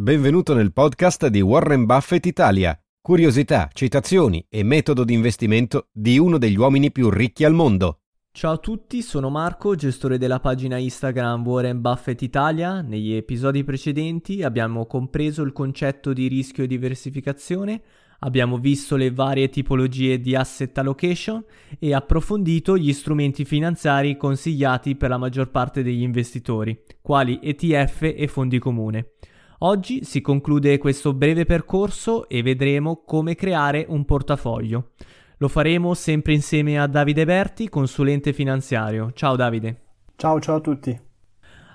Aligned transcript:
Benvenuto 0.00 0.54
nel 0.54 0.72
podcast 0.72 1.26
di 1.26 1.40
Warren 1.40 1.84
Buffett 1.84 2.24
Italia. 2.26 2.80
Curiosità, 3.00 3.68
citazioni 3.72 4.46
e 4.48 4.62
metodo 4.62 5.02
di 5.02 5.12
investimento 5.12 5.88
di 5.90 6.20
uno 6.20 6.38
degli 6.38 6.56
uomini 6.56 6.92
più 6.92 7.10
ricchi 7.10 7.44
al 7.44 7.52
mondo. 7.52 8.02
Ciao 8.30 8.52
a 8.52 8.58
tutti, 8.58 9.02
sono 9.02 9.28
Marco, 9.28 9.74
gestore 9.74 10.16
della 10.16 10.38
pagina 10.38 10.76
Instagram 10.76 11.44
Warren 11.44 11.80
Buffett 11.80 12.22
Italia. 12.22 12.80
Negli 12.80 13.12
episodi 13.12 13.64
precedenti 13.64 14.44
abbiamo 14.44 14.86
compreso 14.86 15.42
il 15.42 15.50
concetto 15.50 16.12
di 16.12 16.28
rischio 16.28 16.62
e 16.62 16.68
diversificazione, 16.68 17.82
abbiamo 18.20 18.58
visto 18.58 18.94
le 18.94 19.10
varie 19.10 19.48
tipologie 19.48 20.20
di 20.20 20.36
asset 20.36 20.78
allocation 20.78 21.44
e 21.76 21.92
approfondito 21.92 22.78
gli 22.78 22.92
strumenti 22.92 23.44
finanziari 23.44 24.16
consigliati 24.16 24.94
per 24.94 25.08
la 25.10 25.18
maggior 25.18 25.50
parte 25.50 25.82
degli 25.82 26.02
investitori, 26.02 26.84
quali 27.02 27.40
ETF 27.42 28.14
e 28.16 28.28
fondi 28.28 28.60
comune. 28.60 29.14
Oggi 29.62 30.04
si 30.04 30.20
conclude 30.20 30.78
questo 30.78 31.12
breve 31.14 31.44
percorso 31.44 32.28
e 32.28 32.42
vedremo 32.42 33.02
come 33.04 33.34
creare 33.34 33.84
un 33.88 34.04
portafoglio. 34.04 34.90
Lo 35.38 35.48
faremo 35.48 35.94
sempre 35.94 36.32
insieme 36.32 36.78
a 36.78 36.86
Davide 36.86 37.24
Berti, 37.24 37.68
consulente 37.68 38.32
finanziario. 38.32 39.10
Ciao 39.14 39.34
Davide. 39.34 39.80
Ciao, 40.14 40.38
ciao 40.38 40.56
a 40.56 40.60
tutti. 40.60 40.96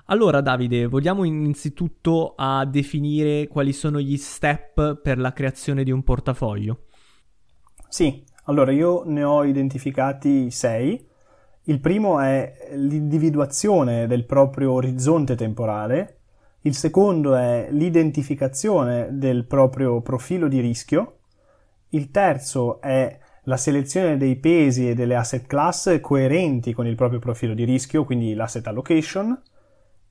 Allora 0.06 0.40
Davide, 0.40 0.86
vogliamo 0.86 1.24
innanzitutto 1.24 2.32
a 2.38 2.64
definire 2.64 3.48
quali 3.48 3.74
sono 3.74 4.00
gli 4.00 4.16
step 4.16 5.02
per 5.02 5.18
la 5.18 5.34
creazione 5.34 5.84
di 5.84 5.90
un 5.90 6.02
portafoglio? 6.02 6.84
Sì, 7.86 8.24
allora 8.44 8.72
io 8.72 9.02
ne 9.04 9.24
ho 9.24 9.44
identificati 9.44 10.50
sei. 10.50 11.06
Il 11.64 11.80
primo 11.80 12.18
è 12.18 12.70
l'individuazione 12.76 14.06
del 14.06 14.24
proprio 14.24 14.72
orizzonte 14.72 15.34
temporale, 15.34 16.20
il 16.66 16.74
secondo 16.74 17.34
è 17.34 17.68
l'identificazione 17.70 19.08
del 19.12 19.44
proprio 19.44 20.00
profilo 20.00 20.48
di 20.48 20.60
rischio. 20.60 21.18
Il 21.90 22.10
terzo 22.10 22.80
è 22.80 23.18
la 23.44 23.58
selezione 23.58 24.16
dei 24.16 24.36
pesi 24.36 24.88
e 24.88 24.94
delle 24.94 25.14
asset 25.14 25.46
class 25.46 26.00
coerenti 26.00 26.72
con 26.72 26.86
il 26.86 26.94
proprio 26.94 27.18
profilo 27.18 27.52
di 27.52 27.64
rischio, 27.64 28.04
quindi 28.04 28.32
l'asset 28.32 28.66
allocation. 28.66 29.38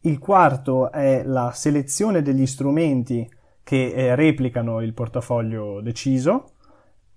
Il 0.01 0.19
quarto 0.19 0.91
è 0.91 1.23
la 1.23 1.51
selezione 1.55 2.21
degli 2.21 2.45
strumenti 2.45 3.27
che 3.63 3.91
eh, 3.91 4.13
replicano 4.13 4.79
il 4.81 4.93
portafoglio 4.93 5.81
deciso. 5.81 6.51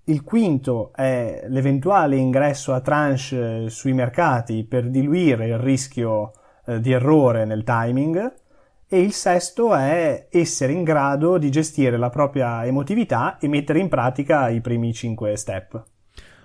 Il 0.05 0.23
quinto 0.23 0.91
è 0.95 1.45
l'eventuale 1.47 2.15
ingresso 2.15 2.73
a 2.73 2.81
tranche 2.81 3.65
eh, 3.65 3.69
sui 3.69 3.93
mercati 3.93 4.63
per 4.63 4.89
diluire 4.89 5.45
il 5.45 5.59
rischio 5.59 6.31
eh, 6.65 6.79
di 6.79 6.91
errore 6.91 7.45
nel 7.45 7.63
timing 7.63 8.45
e 8.89 9.01
il 9.01 9.11
sesto 9.11 9.75
è 9.75 10.27
essere 10.31 10.71
in 10.71 10.83
grado 10.83 11.37
di 11.37 11.49
gestire 11.49 11.97
la 11.97 12.09
propria 12.09 12.65
emotività 12.65 13.37
e 13.37 13.47
mettere 13.47 13.79
in 13.79 13.89
pratica 13.89 14.47
i 14.49 14.61
primi 14.61 14.93
cinque 14.93 15.35
step. 15.35 15.83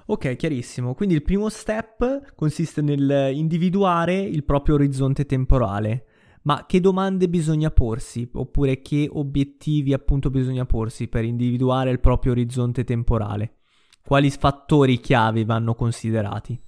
Ok, 0.07 0.35
chiarissimo. 0.35 0.95
Quindi 0.95 1.15
il 1.15 1.23
primo 1.23 1.49
step 1.49 2.35
consiste 2.35 2.83
nel 2.83 3.31
individuare 3.33 4.19
il 4.19 4.45
proprio 4.45 4.75
orizzonte 4.75 5.25
temporale. 5.25 6.07
Ma 6.43 6.67
che 6.67 6.81
domande 6.81 7.29
bisogna 7.29 7.71
porsi? 7.71 8.29
Oppure 8.33 8.83
che 8.83 9.09
obiettivi 9.11 9.93
appunto 9.93 10.29
bisogna 10.29 10.67
porsi 10.67 11.07
per 11.07 11.23
individuare 11.23 11.91
il 11.91 12.01
proprio 12.01 12.33
orizzonte 12.33 12.83
temporale? 12.83 13.59
Quali 14.05 14.29
fattori 14.31 14.99
chiave 14.99 15.45
vanno 15.45 15.77
considerati? 15.77 16.61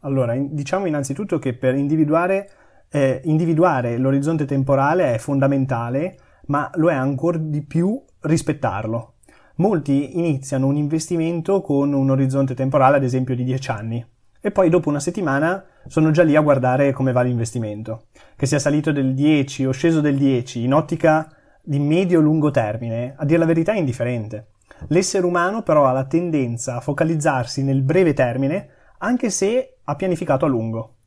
Allora, 0.00 0.34
diciamo 0.34 0.86
innanzitutto 0.86 1.38
che 1.38 1.52
per 1.52 1.74
individuare 1.74 2.50
eh, 2.90 3.20
individuare 3.24 3.98
l'orizzonte 3.98 4.44
temporale 4.44 5.14
è 5.14 5.18
fondamentale, 5.18 6.18
ma 6.46 6.70
lo 6.74 6.90
è 6.90 6.94
ancora 6.94 7.38
di 7.38 7.62
più 7.62 8.02
rispettarlo. 8.20 9.14
Molti 9.56 10.16
iniziano 10.18 10.66
un 10.66 10.76
investimento 10.76 11.60
con 11.60 11.92
un 11.92 12.10
orizzonte 12.10 12.54
temporale, 12.54 12.96
ad 12.96 13.02
esempio, 13.02 13.34
di 13.34 13.44
10 13.44 13.70
anni, 13.70 14.06
e 14.40 14.50
poi 14.50 14.70
dopo 14.70 14.88
una 14.88 15.00
settimana 15.00 15.64
sono 15.86 16.10
già 16.10 16.22
lì 16.22 16.36
a 16.36 16.40
guardare 16.40 16.92
come 16.92 17.12
va 17.12 17.22
l'investimento. 17.22 18.04
Che 18.36 18.46
sia 18.46 18.58
salito 18.58 18.92
del 18.92 19.14
10 19.14 19.66
o 19.66 19.72
sceso 19.72 20.00
del 20.00 20.16
10 20.16 20.62
in 20.62 20.74
ottica 20.74 21.30
di 21.60 21.78
medio-lungo 21.80 22.50
termine, 22.50 23.14
a 23.16 23.24
dire 23.24 23.38
la 23.38 23.44
verità 23.44 23.72
è 23.72 23.78
indifferente. 23.78 24.50
L'essere 24.88 25.26
umano 25.26 25.62
però 25.62 25.86
ha 25.86 25.92
la 25.92 26.04
tendenza 26.04 26.76
a 26.76 26.80
focalizzarsi 26.80 27.64
nel 27.64 27.82
breve 27.82 28.14
termine, 28.14 28.68
anche 28.98 29.28
se 29.28 29.78
ha 29.82 29.96
pianificato 29.96 30.44
a 30.44 30.48
lungo 30.48 30.97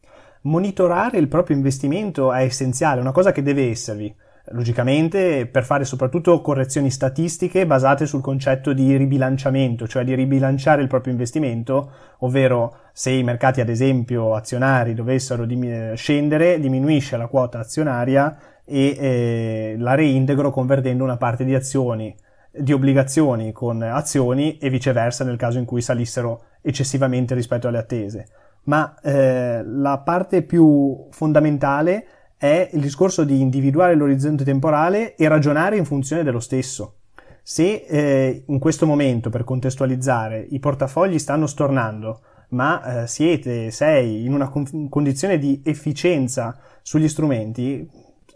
monitorare 0.42 1.18
il 1.18 1.28
proprio 1.28 1.56
investimento 1.56 2.34
è 2.34 2.44
essenziale, 2.44 3.00
è 3.00 3.02
una 3.02 3.12
cosa 3.12 3.32
che 3.32 3.44
deve 3.44 3.70
esservi. 3.70 4.14
Logicamente 4.54 5.46
per 5.46 5.64
fare 5.64 5.86
soprattutto 5.86 6.42
correzioni 6.42 6.90
statistiche 6.90 7.68
basate 7.68 8.08
sul 8.08 8.22
concetto 8.22 8.74
di 8.74 8.98
ribilanciamento, 8.98 9.88
cioè 9.88 10.04
di 10.04 10.16
ribilanciare 10.16 10.82
il 10.82 10.88
proprio 10.88 11.14
investimento, 11.14 11.92
ovvero 12.20 12.78
se 12.92 13.12
i 13.12 13.24
mercati 13.24 13.62
ad 13.62 13.70
esempio 13.70 14.34
azionari 14.34 14.96
dovessero 14.96 15.46
dim- 15.46 15.94
scendere, 15.94 16.60
diminuisce 16.60 17.18
la 17.18 17.28
quota 17.28 17.60
azionaria 17.60 18.36
e 18.66 18.98
eh, 19.00 19.76
la 19.78 19.94
reintegro 19.94 20.50
convertendo 20.50 21.04
una 21.04 21.18
parte 21.18 21.46
di 21.46 21.54
azioni 21.54 22.14
di 22.54 22.74
obbligazioni 22.74 23.54
con 23.54 23.82
azioni 23.82 24.58
e 24.58 24.70
viceversa 24.70 25.24
nel 25.24 25.38
caso 25.38 25.58
in 25.58 25.64
cui 25.64 25.82
salissero 25.82 26.44
eccessivamente 26.62 27.34
rispetto 27.34 27.70
alle 27.70 27.78
attese 27.78 28.28
ma 28.64 29.00
eh, 29.02 29.64
la 29.64 30.00
parte 30.00 30.44
più 30.44 31.08
fondamentale 31.12 32.06
è 32.38 32.70
il 32.74 32.82
discorso 32.82 33.24
di 33.24 33.40
individuare 33.40 33.96
l'orizzonte 33.96 34.44
temporale 34.44 35.16
e 35.16 35.28
ragionare 35.28 35.78
in 35.78 35.86
funzione 35.86 36.24
dello 36.24 36.40
stesso. 36.40 36.96
Se 37.44 37.86
eh, 37.88 38.44
in 38.48 38.60
questo 38.60 38.86
momento, 38.86 39.30
per 39.30 39.44
contestualizzare, 39.44 40.46
i 40.50 40.60
portafogli 40.60 41.20
stanno 41.20 41.48
stornando, 41.48 42.22
ma 42.50 43.04
eh, 43.04 43.08
siete, 43.08 43.72
sei 43.72 44.26
in 44.26 44.34
una 44.34 44.50
con- 44.50 44.90
condizione 44.90 45.38
di 45.38 45.62
efficienza 45.64 46.58
sugli 46.82 47.08
strumenti, 47.08 47.88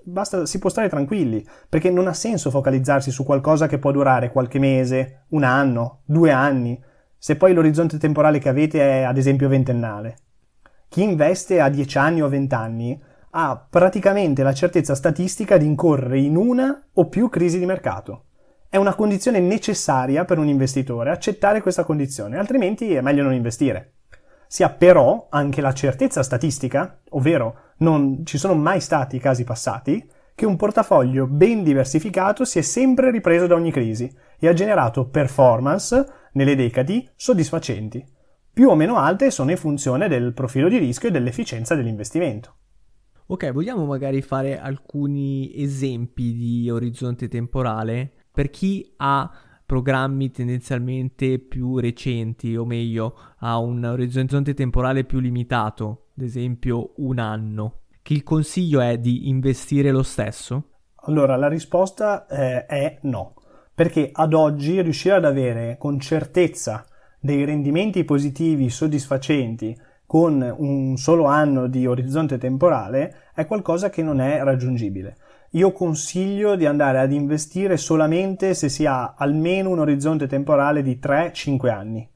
basta, 0.04 0.46
si 0.46 0.60
può 0.60 0.70
stare 0.70 0.90
tranquilli, 0.90 1.46
perché 1.68 1.90
non 1.90 2.08
ha 2.08 2.14
senso 2.14 2.50
focalizzarsi 2.50 3.12
su 3.12 3.24
qualcosa 3.24 3.68
che 3.68 3.80
può 3.80 3.92
durare 3.92 4.32
qualche 4.32 4.60
mese, 4.60 5.24
un 5.30 5.44
anno, 5.44 6.02
due 6.06 6.32
anni, 6.32 6.82
se 7.26 7.38
poi 7.38 7.56
l'orizzonte 7.56 7.98
temporale 7.98 8.38
che 8.38 8.50
avete 8.50 8.80
è 8.82 9.02
ad 9.02 9.18
esempio 9.18 9.48
ventennale. 9.48 10.18
Chi 10.88 11.02
investe 11.02 11.60
a 11.60 11.70
10 11.70 11.98
anni 11.98 12.22
o 12.22 12.30
20 12.30 12.54
anni 12.54 13.02
ha 13.32 13.66
praticamente 13.68 14.44
la 14.44 14.54
certezza 14.54 14.94
statistica 14.94 15.58
di 15.58 15.66
incorrere 15.66 16.20
in 16.20 16.36
una 16.36 16.86
o 16.94 17.10
più 17.10 17.30
crisi 17.30 17.58
di 17.58 17.66
mercato. 17.66 18.26
È 18.70 18.78
una 18.78 18.94
condizione 18.94 19.40
necessaria 19.40 20.24
per 20.24 20.38
un 20.38 20.48
investitore 20.48 21.10
accettare 21.10 21.64
questa 21.64 21.84
condizione, 21.84 22.38
altrimenti 22.38 22.94
è 22.94 23.02
meglio 23.02 23.24
non 23.24 23.34
investire. 23.34 23.94
Si 24.46 24.62
ha 24.62 24.70
però 24.70 25.26
anche 25.32 25.62
la 25.62 25.74
certezza 25.74 26.22
statistica, 26.22 27.00
ovvero 27.10 27.56
non 27.78 28.24
ci 28.24 28.38
sono 28.38 28.54
mai 28.54 28.80
stati 28.80 29.18
casi 29.18 29.44
passati, 29.44 30.08
che 30.36 30.46
un 30.46 30.58
portafoglio 30.58 31.26
ben 31.26 31.64
diversificato 31.64 32.46
si 32.46 32.60
è 32.60 32.62
sempre 32.62 33.10
ripreso 33.10 33.48
da 33.48 33.56
ogni 33.56 33.72
crisi 33.72 34.16
e 34.40 34.48
ha 34.48 34.54
generato 34.54 35.08
performance 35.08 36.06
nelle 36.34 36.56
decadi 36.56 37.08
soddisfacenti. 37.16 38.14
Più 38.54 38.70
o 38.70 38.76
meno 38.76 38.98
alte 38.98 39.32
sono 39.32 39.52
in 39.52 39.58
funzione 39.58 40.08
del 40.08 40.34
profilo 40.34 40.70
di 40.70 40.78
rischio 40.78 41.10
e 41.10 41.12
dell'efficienza 41.12 41.76
dell'investimento. 41.76 42.56
Ok, 43.28 43.52
vogliamo 43.52 43.86
magari 43.86 44.22
fare 44.22 44.60
alcuni 44.60 45.52
esempi 45.62 46.34
di 46.34 46.70
orizzonte 46.70 47.28
temporale 47.28 48.12
per 48.32 48.50
chi 48.50 48.94
ha 48.98 49.30
programmi 49.66 50.30
tendenzialmente 50.30 51.40
più 51.40 51.80
recenti, 51.80 52.56
o 52.56 52.66
meglio, 52.66 53.18
ha 53.40 53.58
un 53.58 53.84
orizzonte 53.84 54.54
temporale 54.54 55.06
più 55.06 55.20
limitato, 55.20 56.10
ad 56.16 56.24
esempio 56.24 56.94
un 56.98 57.18
anno. 57.18 57.82
Che 58.02 58.14
il 58.14 58.24
consiglio 58.24 58.80
è 58.80 59.00
di 59.00 59.28
investire 59.28 59.92
lo 59.92 60.04
stesso? 60.04 60.70
Allora, 61.08 61.36
la 61.36 61.48
risposta 61.48 62.28
eh, 62.28 62.66
è 62.68 63.00
no 63.02 63.34
perché 63.76 64.10
ad 64.12 64.34
oggi 64.34 64.82
riuscire 64.82 65.16
ad 65.16 65.26
avere 65.26 65.76
con 65.78 66.00
certezza 66.00 66.86
dei 67.20 67.44
rendimenti 67.44 68.06
positivi 68.06 68.70
soddisfacenti 68.70 69.78
con 70.06 70.56
un 70.58 70.96
solo 70.98 71.26
anno 71.26 71.68
di 71.68 71.86
orizzonte 71.86 72.38
temporale 72.38 73.16
è 73.34 73.46
qualcosa 73.46 73.90
che 73.90 74.02
non 74.02 74.22
è 74.22 74.42
raggiungibile. 74.44 75.18
io 75.52 75.72
consiglio 75.72 76.56
di 76.56 76.66
andare 76.66 77.00
ad 77.00 77.12
investire 77.12 77.78
solamente 77.78 78.54
se 78.54 78.70
si 78.70 78.86
ha 78.86 79.14
almeno 79.18 79.70
un 79.70 79.80
orizzonte 79.80 80.28
temporale 80.28 80.82
di 80.82 81.00
3-5 81.02 81.70
anni. 81.70 82.10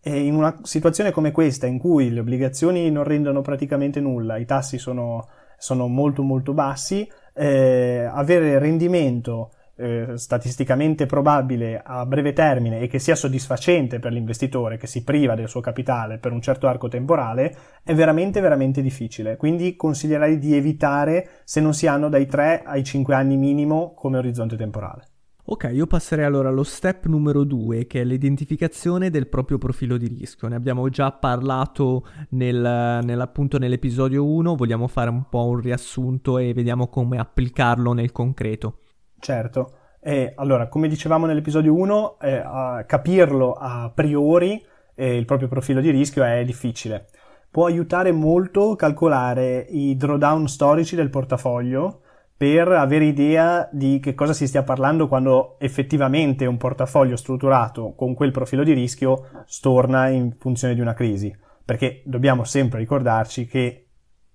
E 0.00 0.20
in 0.20 0.34
una 0.34 0.60
situazione 0.62 1.10
come 1.10 1.32
questa, 1.32 1.66
in 1.66 1.78
cui 1.78 2.10
le 2.10 2.20
obbligazioni 2.20 2.90
non 2.90 3.04
rendono 3.04 3.40
praticamente 3.40 4.00
nulla, 4.00 4.36
i 4.36 4.44
tassi 4.44 4.78
sono, 4.78 5.26
sono 5.58 5.88
molto 5.88 6.22
molto 6.22 6.52
bassi, 6.52 7.08
eh, 7.32 8.08
avere 8.08 8.58
rendimento 8.58 9.50
eh, 9.76 10.12
statisticamente 10.16 11.06
probabile 11.06 11.82
a 11.84 12.06
breve 12.06 12.32
termine 12.32 12.80
e 12.80 12.86
che 12.86 12.98
sia 12.98 13.14
soddisfacente 13.14 13.98
per 13.98 14.12
l'investitore 14.12 14.76
che 14.76 14.86
si 14.86 15.02
priva 15.02 15.34
del 15.34 15.48
suo 15.48 15.60
capitale 15.60 16.18
per 16.18 16.32
un 16.32 16.40
certo 16.40 16.68
arco 16.68 16.88
temporale 16.88 17.56
è 17.82 17.94
veramente 17.94 18.40
veramente 18.40 18.82
difficile. 18.82 19.36
Quindi 19.36 19.76
consiglierei 19.76 20.38
di 20.38 20.54
evitare 20.54 21.28
se 21.44 21.60
non 21.60 21.74
si 21.74 21.86
hanno 21.86 22.08
dai 22.08 22.26
3 22.26 22.62
ai 22.64 22.84
5 22.84 23.14
anni 23.14 23.36
minimo 23.36 23.94
come 23.94 24.18
orizzonte 24.18 24.56
temporale. 24.56 25.08
Ok, 25.46 25.68
io 25.74 25.86
passerei 25.86 26.24
allora 26.24 26.48
allo 26.48 26.62
step 26.62 27.04
numero 27.04 27.44
2, 27.44 27.86
che 27.86 28.00
è 28.00 28.04
l'identificazione 28.04 29.10
del 29.10 29.26
proprio 29.26 29.58
profilo 29.58 29.98
di 29.98 30.06
rischio. 30.06 30.48
Ne 30.48 30.54
abbiamo 30.54 30.88
già 30.88 31.12
parlato 31.12 32.06
nel, 32.30 33.00
nell'episodio 33.04 34.24
1, 34.24 34.54
vogliamo 34.54 34.86
fare 34.86 35.10
un 35.10 35.28
po' 35.28 35.44
un 35.48 35.60
riassunto 35.60 36.38
e 36.38 36.54
vediamo 36.54 36.88
come 36.88 37.18
applicarlo 37.18 37.92
nel 37.92 38.10
concreto. 38.10 38.83
Certo. 39.24 39.72
E, 40.00 40.34
allora, 40.36 40.68
come 40.68 40.86
dicevamo 40.86 41.24
nell'episodio 41.24 41.72
1, 41.72 42.18
eh, 42.20 42.42
a 42.44 42.84
capirlo 42.86 43.54
a 43.54 43.90
priori 43.94 44.62
eh, 44.94 45.16
il 45.16 45.24
proprio 45.24 45.48
profilo 45.48 45.80
di 45.80 45.88
rischio 45.88 46.22
è 46.22 46.44
difficile. 46.44 47.06
Può 47.50 47.64
aiutare 47.64 48.12
molto 48.12 48.76
calcolare 48.76 49.66
i 49.70 49.96
drawdown 49.96 50.46
storici 50.46 50.94
del 50.94 51.08
portafoglio 51.08 52.02
per 52.36 52.68
avere 52.68 53.06
idea 53.06 53.66
di 53.72 53.98
che 53.98 54.12
cosa 54.12 54.34
si 54.34 54.46
stia 54.46 54.62
parlando 54.62 55.08
quando 55.08 55.56
effettivamente 55.58 56.44
un 56.44 56.58
portafoglio 56.58 57.16
strutturato 57.16 57.94
con 57.94 58.12
quel 58.12 58.30
profilo 58.30 58.62
di 58.62 58.74
rischio 58.74 59.44
storna 59.46 60.08
in 60.08 60.34
funzione 60.36 60.74
di 60.74 60.82
una 60.82 60.92
crisi. 60.92 61.34
Perché 61.64 62.02
dobbiamo 62.04 62.44
sempre 62.44 62.78
ricordarci 62.78 63.46
che 63.46 63.86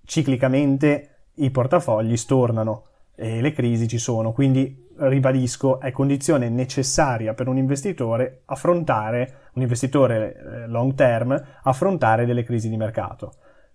ciclicamente 0.03 1.25
i 1.35 1.51
portafogli 1.51 2.17
stornano 2.17 2.85
e 3.19 3.41
le 3.41 3.51
crisi 3.51 3.85
ci 3.87 3.97
sono, 3.97 4.31
quindi 4.31 4.87
ribadisco, 4.95 5.81
è 5.81 5.91
condizione 5.91 6.47
necessaria 6.47 7.33
per 7.33 7.49
un 7.49 7.57
investitore 7.57 8.43
affrontare, 8.45 9.49
un 9.55 9.61
investitore 9.61 10.35
eh, 10.35 10.67
long 10.67 10.93
term, 10.93 11.41
affrontare 11.63 12.25
delle 12.25 12.43
crisi 12.43 12.69
di 12.69 12.77
mercato. 12.77 13.33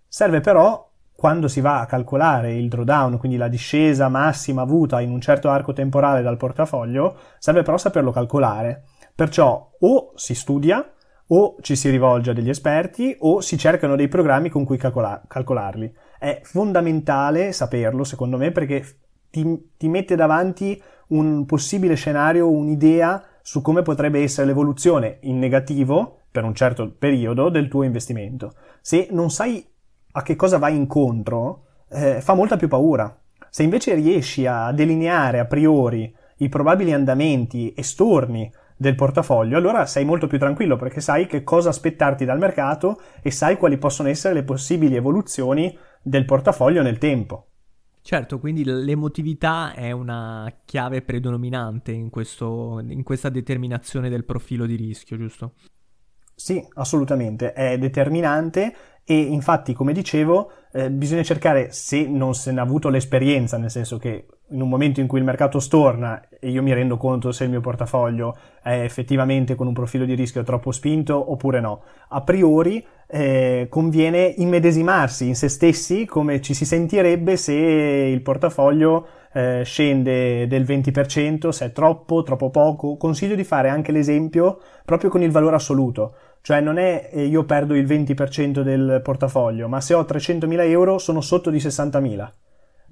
Serve 0.09 0.41
però, 0.41 0.91
quando 1.15 1.47
si 1.47 1.61
va 1.61 1.81
a 1.81 1.87
calcolare 1.87 2.55
il 2.55 2.69
drawdown, 2.69 3.19
quindi 3.19 3.37
la 3.37 3.49
discesa 3.49 4.09
massima 4.09 4.63
avuta 4.63 5.01
in 5.03 5.11
un 5.11 5.21
certo 5.21 5.51
arco 5.51 5.75
temporale 5.75 6.23
dal 6.23 6.39
portafoglio, 6.39 7.17
serve 7.39 7.63
però 7.63 7.77
saperlo 7.77 8.13
calcolare. 8.13 8.85
Perciò 9.15 9.73
o 9.79 10.13
si 10.15 10.35
studia, 10.35 10.91
o 11.29 11.57
ci 11.61 11.77
si 11.77 11.91
rivolge 11.91 12.31
a 12.31 12.35
degli 12.35 12.49
esperti, 12.49 13.15
o 13.21 13.41
si 13.41 13.59
cercano 13.59 13.95
dei 13.95 14.09
programmi 14.09 14.49
con 14.49 14.65
cui 14.65 14.79
calcola- 14.79 15.23
calcolarli. 15.27 15.95
È 16.19 16.41
fondamentale 16.43 17.53
saperlo, 17.53 18.05
secondo 18.05 18.37
me, 18.37 18.51
perché 18.51 18.85
ti, 19.35 19.71
ti 19.77 19.89
mette 19.89 20.15
davanti 20.15 20.81
un 21.09 21.45
possibile 21.45 21.97
scenario, 21.97 22.49
un'idea 22.49 23.21
su 23.43 23.61
come 23.63 23.83
potrebbe 23.83 24.23
essere 24.23 24.47
l'evoluzione 24.47 25.19
in 25.23 25.41
negativo 25.41 26.21
per 26.31 26.45
un 26.45 26.55
certo 26.55 26.95
periodo 26.97 27.49
del 27.49 27.67
tuo 27.69 27.83
investimento. 27.83 28.55
Se 28.81 29.09
non 29.11 29.31
sai 29.31 29.67
a 30.13 30.23
che 30.23 30.37
cosa 30.37 30.59
vai 30.59 30.77
incontro, 30.77 31.65
eh, 31.91 32.21
fa 32.21 32.35
molta 32.35 32.57
più 32.57 32.69
paura. 32.69 33.13
Se 33.51 33.65
invece 33.65 33.95
riesci 33.95 34.47
a 34.47 34.71
delineare 34.71 35.41
a 35.41 35.47
priori 35.47 36.15
i 36.39 36.49
probabili 36.49 36.93
andamenti 36.93 37.75
estorni 37.77 38.51
del 38.77 38.95
portafoglio, 38.95 39.57
allora 39.57 39.85
sei 39.87 40.05
molto 40.05 40.29
più 40.29 40.39
tranquillo 40.39 40.77
perché 40.77 41.01
sai 41.01 41.27
che 41.27 41.43
cosa 41.43 41.71
aspettarti 41.71 42.25
dal 42.25 42.39
mercato 42.39 43.01
e 43.21 43.33
sai 43.33 43.57
quali 43.57 43.79
possono 43.79 44.09
essere 44.09 44.35
le 44.35 44.45
possibili 44.45 44.95
evoluzioni 44.95 45.77
del 46.03 46.25
portafoglio 46.25 46.83
nel 46.83 46.99
tempo. 46.99 47.49
Certo, 48.07 48.39
quindi 48.39 48.65
l'emotività 48.65 49.73
è 49.73 49.91
una 49.91 50.61
chiave 50.67 51.01
predominante 51.01 51.91
in, 51.93 52.11
questo, 52.11 52.79
in 52.87 53.03
questa 53.03 53.31
determinazione 53.31 54.11
del 54.11 54.27
profilo 54.27 54.67
di 54.67 54.77
rischio, 54.77 55.17
giusto? 55.17 55.55
Sì, 56.35 56.63
assolutamente, 56.75 57.55
è 57.55 57.79
determinante 57.79 58.94
e 59.07 59.19
infatti, 59.19 59.75
come 59.75 59.93
dicevo, 59.93 60.51
eh, 60.73 60.91
bisogna 60.91 61.23
cercare, 61.23 61.71
se 61.73 62.07
non 62.07 62.35
se 62.35 62.51
ha 62.51 62.63
avuto 62.63 62.89
l'esperienza, 62.89 63.59
nel 63.59 63.71
senso 63.71 63.99
che 63.99 64.27
in 64.49 64.61
un 64.61 64.69
momento 64.69 65.01
in 65.01 65.07
cui 65.07 65.19
il 65.19 65.25
mercato 65.25 65.59
storna 65.59 66.23
e 66.39 66.51
io 66.51 66.63
mi 66.63 66.73
rendo 66.73 66.97
conto 66.97 67.33
se 67.33 67.45
il 67.45 67.51
mio 67.51 67.61
portafoglio 67.61 68.37
è 68.63 68.81
effettivamente 68.81 69.55
con 69.55 69.67
un 69.67 69.73
profilo 69.73 70.05
di 70.05 70.15
rischio 70.15 70.43
troppo 70.43 70.71
spinto 70.71 71.33
oppure 71.33 71.61
no. 71.61 71.83
A 72.09 72.23
priori 72.23 72.85
eh, 73.07 73.67
conviene 73.69 74.35
immedesimarsi 74.37 75.27
in 75.27 75.35
se 75.35 75.49
stessi 75.49 76.07
come 76.07 76.41
ci 76.41 76.55
si 76.55 76.65
sentirebbe 76.65 77.37
se 77.37 77.53
il 77.53 78.23
portafoglio 78.23 79.07
eh, 79.33 79.63
scende 79.65 80.47
del 80.47 80.63
20%, 80.63 81.49
se 81.49 81.67
è 81.67 81.73
troppo, 81.73 82.23
troppo 82.23 82.51
poco. 82.51 82.97
Consiglio 82.97 83.35
di 83.35 83.45
fare 83.45 83.69
anche 83.69 83.93
l'esempio 83.93 84.61
proprio 84.85 85.11
con 85.11 85.23
il 85.23 85.31
valore 85.31 85.57
assoluto. 85.57 86.15
Cioè 86.45 86.61
non 86.61 86.77
è 86.77 87.09
eh, 87.11 87.25
io 87.25 87.45
perdo 87.45 87.75
il 87.75 87.87
20% 87.87 88.61
del 88.61 89.01
portafoglio, 89.03 89.67
ma 89.67 89.81
se 89.81 89.95
ho 89.95 90.03
300.000 90.03 90.69
euro 90.69 90.99
sono 90.99 91.23
sotto 91.23 91.49
di 91.49 91.57
60.000 91.57 92.31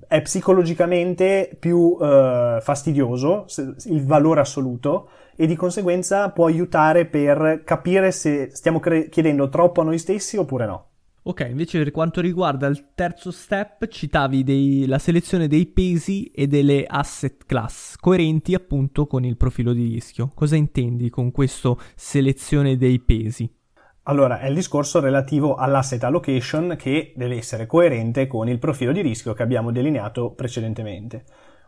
è 0.09 0.23
psicologicamente 0.23 1.55
più 1.59 1.97
eh, 2.01 2.59
fastidioso 2.61 3.45
il 3.85 4.05
valore 4.05 4.41
assoluto 4.41 5.09
e 5.37 5.47
di 5.47 5.55
conseguenza 5.55 6.31
può 6.31 6.47
aiutare 6.47 7.07
per 7.07 7.63
capire 7.65 8.11
se 8.11 8.51
stiamo 8.53 8.81
cre- 8.81 9.09
chiedendo 9.09 9.49
troppo 9.49 9.83
a 9.83 9.85
noi 9.85 9.99
stessi 9.99 10.37
oppure 10.39 10.67
no. 10.67 10.87
Ok, 11.25 11.47
invece 11.49 11.79
per 11.79 11.93
quanto 11.93 12.21
riguarda 12.21 12.67
il 12.67 12.95
terzo 12.97 13.31
step, 13.31 13.87
citavi 13.87 14.43
dei, 14.43 14.87
la 14.87 14.99
selezione 14.99 15.47
dei 15.47 15.67
pesi 15.67 16.25
e 16.33 16.49
delle 16.49 16.85
asset 16.85 17.47
class 17.47 17.95
coerenti 17.95 18.55
appunto 18.55 19.07
con 19.07 19.25
il 19.25 19.37
profilo 19.37 19.73
di 19.73 19.87
rischio. 19.87 20.33
Cosa 20.35 20.57
intendi 20.57 21.11
con 21.11 21.31
questa 21.31 21.77
selezione 21.95 22.77
dei 22.77 22.99
pesi? 22.99 23.49
Allora, 24.07 24.41
è 24.41 24.49
il 24.49 24.55
discorso 24.57 24.99
relativo 24.99 25.55
all'asset 25.55 26.03
allocation 26.03 26.75
che 26.77 27.13
deve 27.15 27.37
essere 27.37 27.67
coerente 27.67 28.27
con 28.27 28.49
il 28.49 28.59
profilo 28.59 28.91
di 28.91 29.01
rischio 29.01 29.33
che 29.33 29.45
abbiamo 29.45 29.71
delineato 29.71 30.33
precedentemente. 30.33 31.25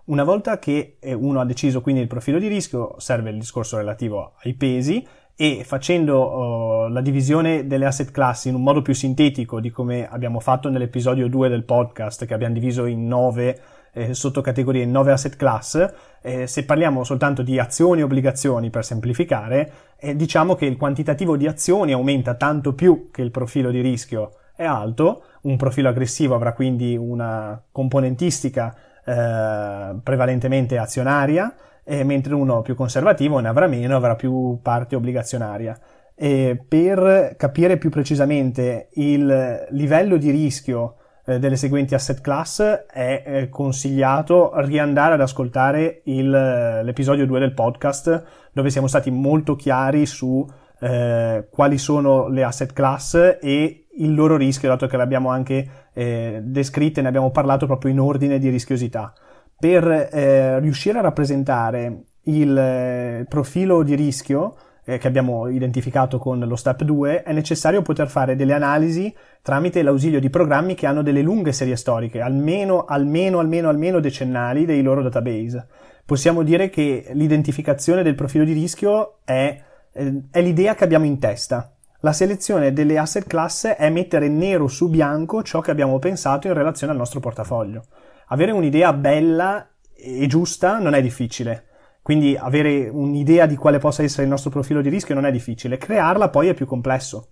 Una 0.06 0.25
volta 0.25 0.59
che 0.59 0.97
eh, 0.99 1.15
uno 1.15 1.39
ha 1.39 1.45
deciso 1.45 1.81
quindi 1.81 2.01
il 2.01 2.09
profilo 2.09 2.41
di 2.41 2.49
rischio, 2.49 2.97
serve 2.99 3.31
il 3.31 3.39
discorso 3.39 3.77
relativo 3.77 4.34
ai 4.43 4.55
pesi 4.55 5.06
e 5.36 5.62
facendo 5.64 6.86
uh, 6.86 6.88
la 6.88 7.00
divisione 7.00 7.67
delle 7.67 7.86
asset 7.86 8.10
class 8.10 8.44
in 8.44 8.55
un 8.55 8.62
modo 8.62 8.82
più 8.82 8.94
sintetico 8.94 9.60
di 9.60 9.70
come 9.70 10.08
abbiamo 10.08 10.38
fatto 10.38 10.69
nell'episodio 10.69 11.29
2 11.29 11.48
del 11.48 11.64
podcast 11.64 12.24
che 12.24 12.34
abbiamo 12.34 12.55
diviso 12.55 12.86
in 12.86 13.06
9 13.06 13.60
eh, 13.94 14.14
sottocategorie 14.14 14.82
in 14.82 14.91
9 14.91 15.12
asset 15.12 15.36
class, 15.36 15.93
eh, 16.20 16.46
se 16.46 16.64
parliamo 16.64 17.05
soltanto 17.05 17.43
di 17.43 17.58
azioni 17.58 18.00
e 18.00 18.05
obbligazioni 18.05 18.69
per 18.69 18.84
semplificare, 18.84 19.72
eh, 19.98 20.17
diciamo 20.17 20.55
che 20.56 20.67
il 20.67 20.76
quantitativo 20.76 21.36
di 21.36 21.46
azioni 21.46 21.93
aumenta 21.93 22.34
tanto 22.34 22.74
più 22.74 23.10
che 23.10 23.22
il 23.22 23.31
profilo 23.31 23.70
di 23.70 23.81
rischio 23.81 24.34
è 24.56 24.64
alto, 24.64 25.24
un 25.43 25.56
profilo 25.56 25.88
aggressivo 25.88 26.34
avrà 26.34 26.53
quindi 26.53 26.96
una 26.96 27.60
componentistica 27.70 28.74
eh, 29.05 29.94
prevalentemente 30.03 30.79
azionaria, 30.79 31.55
mentre 31.84 32.34
uno 32.34 32.62
più 32.62 32.74
conservativo 32.74 33.38
ne 33.38 33.48
avrà 33.48 33.67
meno, 33.67 33.96
avrà 33.96 34.14
più 34.14 34.58
parte 34.62 34.96
obbligazionaria. 34.96 35.79
E 36.14 36.64
per 36.67 37.34
capire 37.36 37.76
più 37.76 37.91
precisamente 37.91 38.88
il 38.93 39.67
livello 39.70 40.17
di 40.17 40.31
rischio 40.31 40.96
eh, 41.26 41.38
delle 41.38 41.56
seguenti 41.56 41.94
asset 41.94 42.20
class 42.20 42.60
è 42.60 43.22
eh, 43.24 43.48
consigliato 43.48 44.53
riandare 44.56 45.14
ad 45.14 45.20
ascoltare 45.20 46.03
il, 46.05 46.29
l'episodio 46.29 47.26
2 47.26 47.41
del 47.41 47.55
podcast 47.55 48.24
dove 48.53 48.70
siamo 48.70 48.86
stati 48.86 49.10
molto 49.10 49.56
chiari 49.56 50.06
su 50.06 50.46
eh, 50.81 51.48
quali 51.50 51.79
sono 51.79 52.29
le 52.29 52.44
asset 52.44 52.72
class 52.72 53.38
e 53.41 53.86
il 53.96 54.14
loro 54.14 54.36
rischio, 54.36 54.69
dato 54.69 54.86
che 54.86 54.96
le 54.96 55.03
abbiamo 55.03 55.31
anche 55.31 55.69
eh, 55.94 56.41
descritte, 56.43 57.00
ne 57.00 57.08
abbiamo 57.08 57.31
parlato 57.31 57.67
proprio 57.67 57.91
in 57.91 58.00
ordine 58.00 58.38
di 58.38 58.50
rischiosità. 58.50 59.12
Per 59.58 59.87
eh, 59.87 60.61
riuscire 60.61 60.99
a 60.99 61.03
rappresentare 61.03 62.03
il 62.25 62.56
eh, 62.56 63.27
profilo 63.29 63.82
di 63.82 63.94
rischio 63.94 64.56
eh, 64.84 64.99
che 64.99 65.06
abbiamo 65.06 65.49
identificato 65.49 66.19
con 66.19 66.39
lo 66.41 66.56
step 66.56 66.82
2, 66.82 67.23
è 67.23 67.32
necessario 67.32 67.82
poter 67.82 68.08
fare 68.08 68.37
delle 68.37 68.53
analisi 68.53 69.15
tramite 69.43 69.82
l'ausilio 69.82 70.20
di 70.20 70.31
programmi 70.31 70.75
che 70.75 70.87
hanno 70.87 71.03
delle 71.03 71.23
lunghe 71.23 71.53
serie 71.53 71.77
storiche, 71.77 72.20
almeno, 72.20 72.84
almeno, 72.84 73.39
almeno, 73.39 73.69
almeno 73.69 74.01
decennali 74.01 74.65
dei 74.65 74.82
loro 74.82 75.03
database. 75.03 75.67
Possiamo 76.05 76.43
dire 76.43 76.69
che 76.69 77.06
l'identificazione 77.13 78.03
del 78.03 78.15
profilo 78.15 78.44
di 78.44 78.53
rischio 78.53 79.19
è, 79.25 79.58
eh, 79.93 80.23
è 80.31 80.43
l'idea 80.43 80.75
che 80.75 80.84
abbiamo 80.84 81.06
in 81.06 81.19
testa. 81.19 81.70
La 82.01 82.13
selezione 82.13 82.75
delle 82.75 82.99
asset 82.99 83.27
class 83.27 83.67
è 83.67 83.89
mettere 83.89 84.29
nero 84.29 84.69
su 84.69 84.91
bianco 84.91 85.43
ciò 85.43 85.61
che 85.61 85.70
abbiamo 85.70 85.99
pensato 85.99 86.46
in 86.46 86.53
relazione 86.53 86.93
al 86.93 86.99
nostro 86.99 87.20
portafoglio. 87.20 87.84
Avere 88.27 88.53
un'idea 88.53 88.93
bella 88.93 89.69
e 89.95 90.27
giusta 90.27 90.79
non 90.79 90.95
è 90.95 91.03
difficile. 91.03 91.67
Quindi 92.03 92.37
avere 92.37 92.89
un'idea 92.89 93.47
di 93.47 93.57
quale 93.57 93.79
possa 93.79 94.03
essere 94.03 94.25
il 94.25 94.29
nostro 94.29 94.51
profilo 94.51 94.83
di 94.83 94.91
rischio 94.91 95.15
non 95.15 95.25
è 95.25 95.31
difficile, 95.31 95.79
crearla 95.79 96.29
poi 96.29 96.49
è 96.49 96.55
più 96.55 96.67
complesso. 96.67 97.31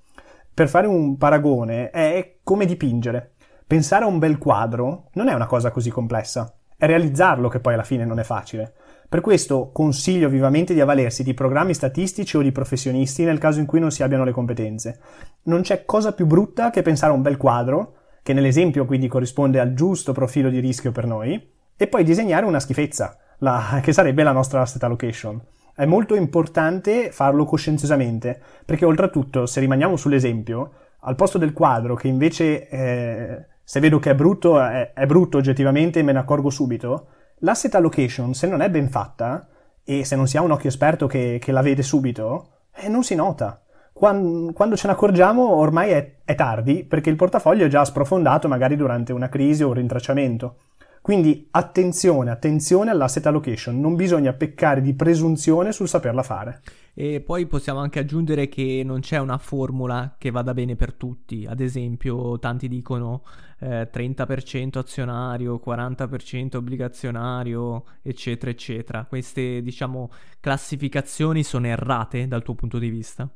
Per 0.54 0.68
fare 0.68 0.86
un 0.86 1.18
paragone 1.18 1.90
è 1.90 2.36
come 2.42 2.64
dipingere. 2.64 3.32
Pensare 3.66 4.04
a 4.04 4.08
un 4.08 4.18
bel 4.18 4.38
quadro 4.38 5.08
non 5.12 5.28
è 5.28 5.34
una 5.34 5.46
cosa 5.46 5.70
così 5.70 5.90
complessa, 5.90 6.54
è 6.76 6.86
realizzarlo 6.86 7.48
che 7.48 7.60
poi 7.60 7.74
alla 7.74 7.82
fine 7.82 8.04
non 8.04 8.18
è 8.18 8.22
facile. 8.22 8.72
Per 9.08 9.20
questo 9.20 9.70
consiglio 9.72 10.30
vivamente 10.30 10.72
di 10.72 10.80
avvalersi 10.80 11.22
di 11.22 11.34
programmi 11.34 11.74
statistici 11.74 12.38
o 12.38 12.42
di 12.42 12.50
professionisti 12.50 13.24
nel 13.24 13.38
caso 13.38 13.60
in 13.60 13.66
cui 13.66 13.78
non 13.78 13.90
si 13.90 14.02
abbiano 14.02 14.24
le 14.24 14.32
competenze. 14.32 15.00
Non 15.42 15.60
c'è 15.60 15.84
cosa 15.84 16.12
più 16.12 16.24
brutta 16.24 16.70
che 16.70 16.80
pensare 16.80 17.12
a 17.12 17.14
un 17.14 17.20
bel 17.20 17.36
quadro, 17.36 17.96
che 18.22 18.32
nell'esempio 18.32 18.84
quindi 18.84 19.08
corrisponde 19.08 19.60
al 19.60 19.74
giusto 19.74 20.12
profilo 20.12 20.48
di 20.48 20.60
rischio 20.60 20.92
per 20.92 21.06
noi, 21.06 21.50
e 21.76 21.86
poi 21.88 22.04
disegnare 22.04 22.46
una 22.46 22.60
schifezza, 22.60 23.16
la, 23.38 23.80
che 23.82 23.92
sarebbe 23.92 24.22
la 24.22 24.32
nostra 24.32 24.60
asset 24.60 24.82
allocation. 24.82 25.40
È 25.74 25.84
molto 25.84 26.14
importante 26.14 27.10
farlo 27.10 27.44
coscienziosamente, 27.44 28.40
perché 28.64 28.84
oltretutto, 28.84 29.46
se 29.46 29.60
rimaniamo 29.60 29.96
sull'esempio, 29.96 30.72
al 31.00 31.16
posto 31.16 31.38
del 31.38 31.52
quadro, 31.52 31.94
che 31.94 32.08
invece 32.08 32.68
eh, 32.68 33.46
se 33.64 33.80
vedo 33.80 33.98
che 33.98 34.10
è 34.10 34.14
brutto, 34.14 34.60
è, 34.60 34.92
è 34.92 35.06
brutto 35.06 35.38
oggettivamente 35.38 35.98
e 35.98 36.02
me 36.02 36.12
ne 36.12 36.18
accorgo 36.18 36.50
subito, 36.50 37.08
l'asset 37.38 37.74
allocation, 37.74 38.34
se 38.34 38.46
non 38.46 38.60
è 38.60 38.70
ben 38.70 38.88
fatta, 38.88 39.48
e 39.82 40.04
se 40.04 40.14
non 40.14 40.28
si 40.28 40.36
ha 40.36 40.42
un 40.42 40.52
occhio 40.52 40.68
esperto 40.68 41.06
che, 41.06 41.38
che 41.40 41.50
la 41.50 41.62
vede 41.62 41.82
subito, 41.82 42.66
eh, 42.74 42.88
non 42.88 43.02
si 43.02 43.14
nota. 43.14 43.61
Quando, 44.02 44.74
ce 44.74 44.88
ne 44.88 44.94
accorgiamo 44.94 45.48
ormai 45.54 45.90
è, 45.90 46.16
è 46.24 46.34
tardi, 46.34 46.82
perché 46.82 47.08
il 47.08 47.14
portafoglio 47.14 47.66
è 47.66 47.68
già 47.68 47.84
sprofondato 47.84 48.48
magari 48.48 48.74
durante 48.74 49.12
una 49.12 49.28
crisi 49.28 49.62
o 49.62 49.68
un 49.68 49.74
rintracciamento. 49.74 50.56
Quindi 51.00 51.46
attenzione, 51.52 52.32
attenzione 52.32 52.90
all'asset 52.90 53.24
allocation, 53.26 53.78
non 53.78 53.94
bisogna 53.94 54.32
peccare 54.32 54.80
di 54.80 54.94
presunzione 54.94 55.70
sul 55.70 55.86
saperla 55.86 56.24
fare. 56.24 56.62
E 56.94 57.20
poi 57.20 57.46
possiamo 57.46 57.78
anche 57.78 58.00
aggiungere 58.00 58.48
che 58.48 58.82
non 58.84 58.98
c'è 58.98 59.18
una 59.18 59.38
formula 59.38 60.16
che 60.18 60.32
vada 60.32 60.52
bene 60.52 60.74
per 60.74 60.94
tutti, 60.94 61.46
ad 61.48 61.60
esempio 61.60 62.40
tanti 62.40 62.66
dicono 62.66 63.22
eh, 63.60 63.88
30% 63.88 64.78
azionario, 64.78 65.62
40% 65.64 66.56
obbligazionario, 66.56 67.84
eccetera, 68.02 68.50
eccetera. 68.50 69.04
Queste, 69.08 69.62
diciamo, 69.62 70.10
classificazioni 70.40 71.44
sono 71.44 71.68
errate 71.68 72.26
dal 72.26 72.42
tuo 72.42 72.56
punto 72.56 72.80
di 72.80 72.90
vista? 72.90 73.30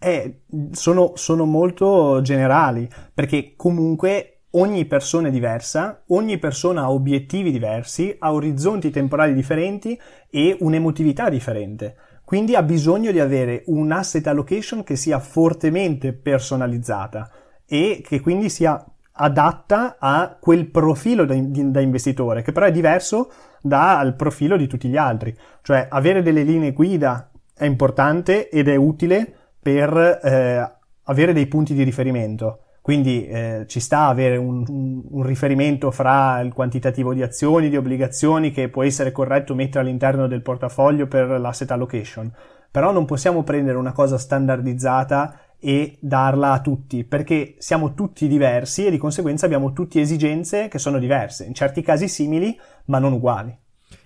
Eh, 0.00 0.40
sono, 0.72 1.12
sono 1.14 1.44
molto 1.44 2.20
generali, 2.22 2.88
perché 3.12 3.52
comunque 3.54 4.40
Ogni 4.54 4.84
persona 4.86 5.28
è 5.28 5.30
diversa, 5.30 6.02
ogni 6.08 6.36
persona 6.38 6.82
ha 6.82 6.90
obiettivi 6.90 7.52
diversi, 7.52 8.16
ha 8.18 8.32
orizzonti 8.32 8.90
temporali 8.90 9.32
differenti 9.32 9.96
e 10.28 10.56
un'emotività 10.58 11.28
differente. 11.28 11.94
Quindi 12.24 12.56
ha 12.56 12.62
bisogno 12.64 13.12
di 13.12 13.20
avere 13.20 13.62
un 13.66 13.92
asset 13.92 14.26
allocation 14.26 14.82
che 14.82 14.96
sia 14.96 15.20
fortemente 15.20 16.12
personalizzata 16.12 17.30
e 17.64 18.02
che 18.04 18.18
quindi 18.18 18.48
sia 18.48 18.84
adatta 19.12 19.98
a 20.00 20.36
quel 20.40 20.68
profilo 20.68 21.24
da, 21.24 21.34
da 21.36 21.80
investitore, 21.80 22.42
che 22.42 22.50
però 22.50 22.66
è 22.66 22.72
diverso 22.72 23.30
dal 23.62 24.16
profilo 24.16 24.56
di 24.56 24.66
tutti 24.66 24.88
gli 24.88 24.96
altri. 24.96 25.32
Cioè 25.62 25.86
avere 25.88 26.22
delle 26.22 26.42
linee 26.42 26.72
guida 26.72 27.30
è 27.54 27.66
importante 27.66 28.48
ed 28.48 28.66
è 28.66 28.74
utile 28.74 29.34
per 29.60 30.20
eh, 30.22 30.72
avere 31.04 31.32
dei 31.32 31.46
punti 31.46 31.74
di 31.74 31.82
riferimento 31.82 32.60
quindi 32.82 33.26
eh, 33.26 33.66
ci 33.68 33.78
sta 33.78 34.06
avere 34.06 34.36
un, 34.36 34.64
un, 34.66 35.02
un, 35.06 35.22
riferimento 35.22 35.90
fra 35.90 36.40
il 36.40 36.52
quantitativo 36.52 37.12
di 37.12 37.22
azioni, 37.22 37.68
di 37.68 37.76
obbligazioni 37.76 38.50
che 38.50 38.70
può 38.70 38.82
essere 38.82 39.12
corretto 39.12 39.54
mettere 39.54 39.84
all'interno 39.84 40.26
del 40.26 40.40
portafoglio 40.40 41.06
per 41.06 41.28
l'asset 41.38 41.70
allocation. 41.70 42.32
Però 42.70 42.90
non 42.90 43.04
possiamo 43.04 43.42
prendere 43.42 43.76
una 43.76 43.92
cosa 43.92 44.16
standardizzata 44.16 45.38
e 45.58 45.98
darla 46.00 46.52
a 46.52 46.60
tutti, 46.60 47.04
perché 47.04 47.56
siamo 47.58 47.92
tutti 47.92 48.26
diversi 48.26 48.86
e 48.86 48.90
di 48.90 48.96
conseguenza 48.96 49.44
abbiamo 49.44 49.72
tutte 49.72 50.00
esigenze 50.00 50.68
che 50.68 50.78
sono 50.78 50.98
diverse, 50.98 51.44
in 51.44 51.52
certi 51.52 51.82
casi 51.82 52.08
simili 52.08 52.58
ma 52.86 52.98
non 52.98 53.12
uguali. 53.12 53.54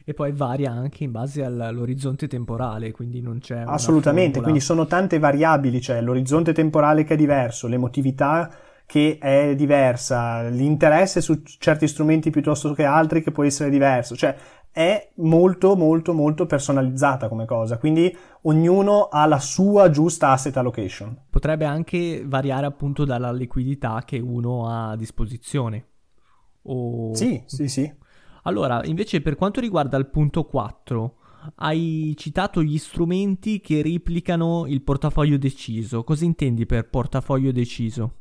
E 0.06 0.12
poi 0.12 0.32
varia 0.32 0.70
anche 0.70 1.04
in 1.04 1.12
base 1.12 1.42
all'orizzonte 1.42 2.28
temporale, 2.28 2.92
quindi 2.92 3.22
non 3.22 3.38
c'è... 3.38 3.62
Assolutamente, 3.66 4.42
quindi 4.42 4.60
sono 4.60 4.86
tante 4.86 5.18
variabili, 5.18 5.80
cioè 5.80 6.02
l'orizzonte 6.02 6.52
temporale 6.52 7.04
che 7.04 7.14
è 7.14 7.16
diverso, 7.16 7.68
l'emotività 7.68 8.50
che 8.86 9.16
è 9.18 9.54
diversa, 9.54 10.46
l'interesse 10.48 11.22
su 11.22 11.40
certi 11.42 11.88
strumenti 11.88 12.28
piuttosto 12.28 12.74
che 12.74 12.84
altri 12.84 13.22
che 13.22 13.30
può 13.30 13.44
essere 13.44 13.70
diverso, 13.70 14.14
cioè 14.14 14.36
è 14.70 15.12
molto 15.16 15.74
molto 15.74 16.12
molto 16.12 16.44
personalizzata 16.44 17.28
come 17.28 17.46
cosa, 17.46 17.78
quindi 17.78 18.14
ognuno 18.42 19.08
ha 19.08 19.24
la 19.24 19.38
sua 19.38 19.88
giusta 19.88 20.32
asset 20.32 20.54
allocation. 20.58 21.16
Potrebbe 21.30 21.64
anche 21.64 22.24
variare 22.26 22.66
appunto 22.66 23.06
dalla 23.06 23.32
liquidità 23.32 24.02
che 24.04 24.18
uno 24.18 24.68
ha 24.68 24.90
a 24.90 24.96
disposizione. 24.96 25.86
O... 26.64 27.14
Sì, 27.14 27.42
sì, 27.46 27.68
sì. 27.68 28.02
Allora, 28.46 28.82
invece 28.84 29.20
per 29.20 29.36
quanto 29.36 29.60
riguarda 29.60 29.96
il 29.96 30.06
punto 30.06 30.44
4, 30.44 31.16
hai 31.56 32.14
citato 32.16 32.62
gli 32.62 32.78
strumenti 32.78 33.60
che 33.60 33.82
replicano 33.82 34.64
il 34.66 34.82
portafoglio 34.82 35.38
deciso. 35.38 36.04
Cosa 36.04 36.24
intendi 36.24 36.66
per 36.66 36.88
portafoglio 36.88 37.52
deciso? 37.52 38.16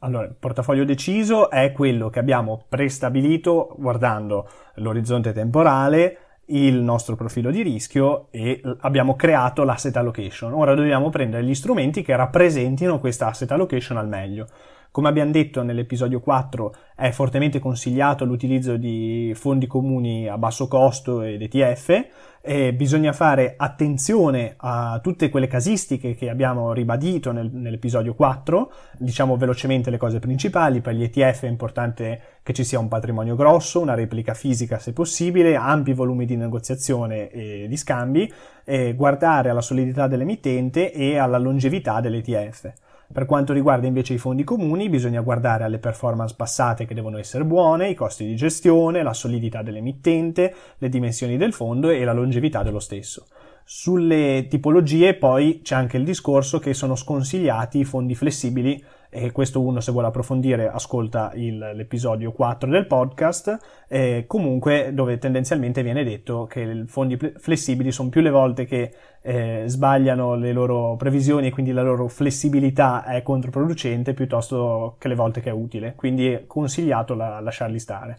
Allora, 0.00 0.26
il 0.26 0.36
portafoglio 0.38 0.84
deciso 0.84 1.50
è 1.50 1.72
quello 1.72 2.08
che 2.08 2.20
abbiamo 2.20 2.66
prestabilito 2.68 3.74
guardando 3.76 4.48
l'orizzonte 4.76 5.32
temporale, 5.32 6.18
il 6.46 6.76
nostro 6.76 7.16
profilo 7.16 7.50
di 7.50 7.62
rischio 7.62 8.28
e 8.30 8.60
abbiamo 8.80 9.16
creato 9.16 9.64
l'asset 9.64 9.96
allocation. 9.96 10.52
Ora 10.52 10.74
dobbiamo 10.74 11.10
prendere 11.10 11.44
gli 11.44 11.54
strumenti 11.54 12.02
che 12.02 12.14
rappresentino 12.14 13.00
questa 13.00 13.26
asset 13.26 13.50
allocation 13.50 13.96
al 13.96 14.08
meglio. 14.08 14.46
Come 14.90 15.08
abbiamo 15.08 15.30
detto 15.30 15.62
nell'episodio 15.62 16.18
4 16.20 16.74
è 16.96 17.10
fortemente 17.10 17.58
consigliato 17.58 18.24
l'utilizzo 18.24 18.76
di 18.76 19.32
fondi 19.34 19.66
comuni 19.66 20.26
a 20.28 20.38
basso 20.38 20.66
costo 20.66 21.22
ed 21.22 21.42
ETF 21.42 22.06
e 22.40 22.72
bisogna 22.72 23.12
fare 23.12 23.54
attenzione 23.56 24.54
a 24.56 24.98
tutte 25.02 25.28
quelle 25.28 25.46
casistiche 25.46 26.14
che 26.14 26.30
abbiamo 26.30 26.72
ribadito 26.72 27.30
nel, 27.30 27.50
nell'episodio 27.52 28.14
4, 28.14 28.72
diciamo 28.98 29.36
velocemente 29.36 29.90
le 29.90 29.98
cose 29.98 30.18
principali, 30.18 30.80
per 30.80 30.94
gli 30.94 31.02
ETF 31.02 31.44
è 31.44 31.48
importante 31.48 32.20
che 32.42 32.54
ci 32.54 32.64
sia 32.64 32.78
un 32.78 32.88
patrimonio 32.88 33.36
grosso, 33.36 33.80
una 33.80 33.94
replica 33.94 34.32
fisica 34.32 34.78
se 34.78 34.94
possibile, 34.94 35.54
ampi 35.54 35.92
volumi 35.92 36.24
di 36.24 36.36
negoziazione 36.36 37.28
e 37.30 37.66
di 37.68 37.76
scambi, 37.76 38.32
e 38.64 38.94
guardare 38.94 39.50
alla 39.50 39.60
solidità 39.60 40.06
dell'emittente 40.08 40.90
e 40.90 41.18
alla 41.18 41.38
longevità 41.38 42.00
dell'ETF. 42.00 42.72
Per 43.10 43.24
quanto 43.24 43.54
riguarda 43.54 43.86
invece 43.86 44.12
i 44.12 44.18
fondi 44.18 44.44
comuni, 44.44 44.90
bisogna 44.90 45.22
guardare 45.22 45.64
alle 45.64 45.78
performance 45.78 46.34
passate 46.36 46.84
che 46.84 46.94
devono 46.94 47.16
essere 47.16 47.44
buone, 47.44 47.88
i 47.88 47.94
costi 47.94 48.26
di 48.26 48.36
gestione, 48.36 49.02
la 49.02 49.14
solidità 49.14 49.62
dell'emittente, 49.62 50.54
le 50.76 50.88
dimensioni 50.90 51.38
del 51.38 51.54
fondo 51.54 51.88
e 51.88 52.04
la 52.04 52.12
longevità 52.12 52.62
dello 52.62 52.80
stesso. 52.80 53.26
Sulle 53.64 54.46
tipologie 54.48 55.14
poi 55.14 55.60
c'è 55.62 55.74
anche 55.74 55.96
il 55.96 56.04
discorso 56.04 56.58
che 56.58 56.74
sono 56.74 56.96
sconsigliati 56.96 57.78
i 57.78 57.84
fondi 57.84 58.14
flessibili 58.14 58.82
e 59.10 59.32
questo 59.32 59.60
uno 59.60 59.80
se 59.80 59.92
vuole 59.92 60.08
approfondire 60.08 60.68
ascolta 60.68 61.32
il, 61.34 61.58
l'episodio 61.74 62.32
4 62.32 62.70
del 62.70 62.86
podcast, 62.86 63.58
eh, 63.88 64.24
comunque 64.26 64.90
dove 64.92 65.18
tendenzialmente 65.18 65.82
viene 65.82 66.04
detto 66.04 66.46
che 66.46 66.60
i 66.60 66.84
fondi 66.86 67.16
flessibili 67.16 67.90
sono 67.90 68.08
più 68.08 68.20
le 68.20 68.30
volte 68.30 68.64
che 68.64 68.92
eh, 69.22 69.64
sbagliano 69.66 70.34
le 70.34 70.52
loro 70.52 70.96
previsioni 70.96 71.48
e 71.48 71.50
quindi 71.50 71.72
la 71.72 71.82
loro 71.82 72.08
flessibilità 72.08 73.04
è 73.04 73.22
controproducente 73.22 74.14
piuttosto 74.14 74.96
che 74.98 75.08
le 75.08 75.14
volte 75.14 75.40
che 75.40 75.50
è 75.50 75.52
utile, 75.52 75.94
quindi 75.96 76.30
è 76.30 76.46
consigliato 76.46 77.14
la, 77.14 77.40
lasciarli 77.40 77.78
stare. 77.78 78.18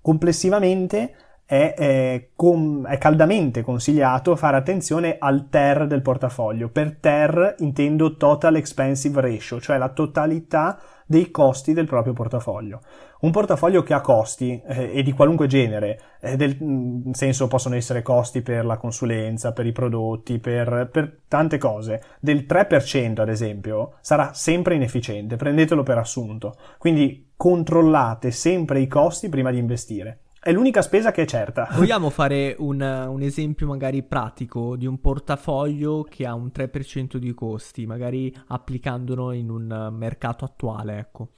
Complessivamente 0.00 1.14
è, 1.46 1.74
è, 1.74 2.28
com, 2.34 2.86
è, 2.86 2.96
caldamente 2.98 3.62
consigliato 3.62 4.34
fare 4.36 4.56
attenzione 4.56 5.16
al 5.18 5.48
TER 5.50 5.86
del 5.86 6.02
portafoglio. 6.02 6.68
Per 6.68 6.96
TER 6.98 7.56
intendo 7.58 8.16
Total 8.16 8.56
Expensive 8.56 9.20
Ratio, 9.20 9.60
cioè 9.60 9.76
la 9.76 9.90
totalità 9.90 10.78
dei 11.06 11.30
costi 11.30 11.74
del 11.74 11.86
proprio 11.86 12.14
portafoglio. 12.14 12.80
Un 13.20 13.30
portafoglio 13.30 13.82
che 13.82 13.94
ha 13.94 14.00
costi 14.00 14.60
eh, 14.66 14.90
e 14.94 15.02
di 15.02 15.12
qualunque 15.12 15.46
genere, 15.46 16.00
eh, 16.20 16.36
del, 16.36 16.56
mm, 16.62 17.02
nel 17.04 17.16
senso 17.16 17.46
possono 17.46 17.74
essere 17.74 18.02
costi 18.02 18.42
per 18.42 18.64
la 18.64 18.76
consulenza, 18.76 19.52
per 19.52 19.66
i 19.66 19.72
prodotti, 19.72 20.38
per, 20.38 20.88
per 20.90 21.20
tante 21.28 21.58
cose, 21.58 22.02
del 22.20 22.46
3% 22.48 23.20
ad 23.20 23.28
esempio, 23.28 23.94
sarà 24.00 24.32
sempre 24.32 24.74
inefficiente, 24.74 25.36
prendetelo 25.36 25.82
per 25.82 25.98
assunto. 25.98 26.56
Quindi 26.78 27.32
controllate 27.36 28.30
sempre 28.30 28.80
i 28.80 28.86
costi 28.86 29.28
prima 29.28 29.50
di 29.50 29.58
investire. 29.58 30.23
È 30.44 30.52
l'unica 30.52 30.82
spesa 30.82 31.10
che 31.10 31.22
è 31.22 31.24
certa. 31.24 31.68
Vogliamo 31.72 32.10
fare 32.10 32.54
un, 32.58 32.78
un, 32.82 33.22
esempio 33.22 33.66
magari 33.66 34.02
pratico 34.02 34.76
di 34.76 34.84
un 34.84 35.00
portafoglio 35.00 36.02
che 36.06 36.26
ha 36.26 36.34
un 36.34 36.50
3% 36.54 37.16
di 37.16 37.32
costi, 37.32 37.86
magari 37.86 38.30
applicandolo 38.48 39.32
in 39.32 39.48
un 39.48 39.88
mercato 39.92 40.44
attuale, 40.44 40.98
ecco. 40.98 41.28